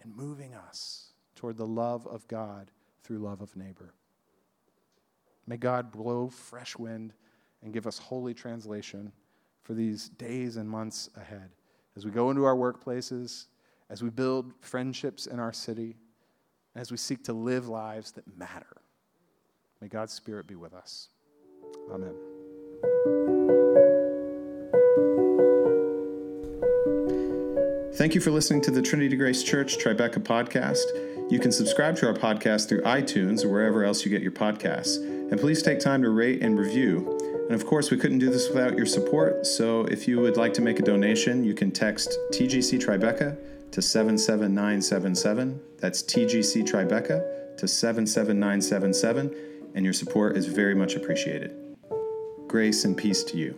and 0.01 0.15
moving 0.15 0.55
us 0.55 1.13
toward 1.35 1.57
the 1.57 1.67
love 1.67 2.07
of 2.07 2.27
God 2.27 2.71
through 3.03 3.19
love 3.19 3.41
of 3.41 3.55
neighbor. 3.55 3.93
May 5.45 5.57
God 5.57 5.91
blow 5.91 6.29
fresh 6.29 6.77
wind 6.77 7.13
and 7.63 7.73
give 7.73 7.87
us 7.87 7.97
holy 7.97 8.33
translation 8.33 9.11
for 9.61 9.73
these 9.73 10.09
days 10.09 10.57
and 10.57 10.69
months 10.69 11.09
ahead 11.15 11.51
as 11.97 12.05
we 12.05 12.11
go 12.11 12.29
into 12.29 12.45
our 12.45 12.55
workplaces, 12.55 13.47
as 13.89 14.03
we 14.03 14.11
build 14.11 14.53
friendships 14.61 15.25
in 15.25 15.39
our 15.39 15.51
city, 15.51 15.97
as 16.75 16.91
we 16.91 16.97
seek 16.97 17.23
to 17.23 17.33
live 17.33 17.67
lives 17.67 18.11
that 18.11 18.23
matter. 18.37 18.77
May 19.81 19.87
God's 19.87 20.13
Spirit 20.13 20.45
be 20.45 20.53
with 20.55 20.75
us. 20.75 21.09
Amen. 21.91 22.13
Thank 27.95 28.13
you 28.13 28.21
for 28.21 28.29
listening 28.29 28.61
to 28.61 28.71
the 28.71 28.81
Trinity 28.83 29.15
Grace 29.15 29.41
Church 29.41 29.79
Tribeca 29.79 30.19
podcast. 30.19 31.31
You 31.31 31.39
can 31.39 31.51
subscribe 31.51 31.95
to 31.97 32.07
our 32.07 32.13
podcast 32.13 32.69
through 32.69 32.83
iTunes 32.83 33.43
or 33.43 33.49
wherever 33.49 33.83
else 33.83 34.05
you 34.05 34.11
get 34.11 34.21
your 34.21 34.31
podcasts. 34.31 34.97
And 35.31 35.39
please 35.39 35.63
take 35.63 35.79
time 35.79 36.03
to 36.03 36.09
rate 36.09 36.43
and 36.43 36.59
review. 36.59 37.36
And 37.47 37.55
of 37.55 37.65
course, 37.65 37.91
we 37.91 37.97
couldn't 37.97 38.19
do 38.19 38.29
this 38.29 38.49
without 38.49 38.75
your 38.75 38.85
support. 38.85 39.45
So 39.45 39.85
if 39.85 40.05
you 40.05 40.19
would 40.19 40.35
like 40.35 40.53
to 40.55 40.61
make 40.61 40.79
a 40.79 40.83
donation, 40.83 41.45
you 41.45 41.53
can 41.53 41.71
text 41.71 42.09
TGC 42.33 42.77
Tribeca 42.79 43.37
to 43.71 43.81
77977. 43.81 45.59
That's 45.77 46.03
TGC 46.03 46.63
Tribeca 46.67 47.57
to 47.57 47.67
77977. 47.67 49.35
And 49.75 49.85
your 49.85 49.93
support 49.93 50.35
is 50.35 50.47
very 50.47 50.75
much 50.75 50.95
appreciated. 50.95 51.55
Grace 52.47 52.83
and 52.83 52.97
peace 52.97 53.23
to 53.23 53.37
you. 53.37 53.57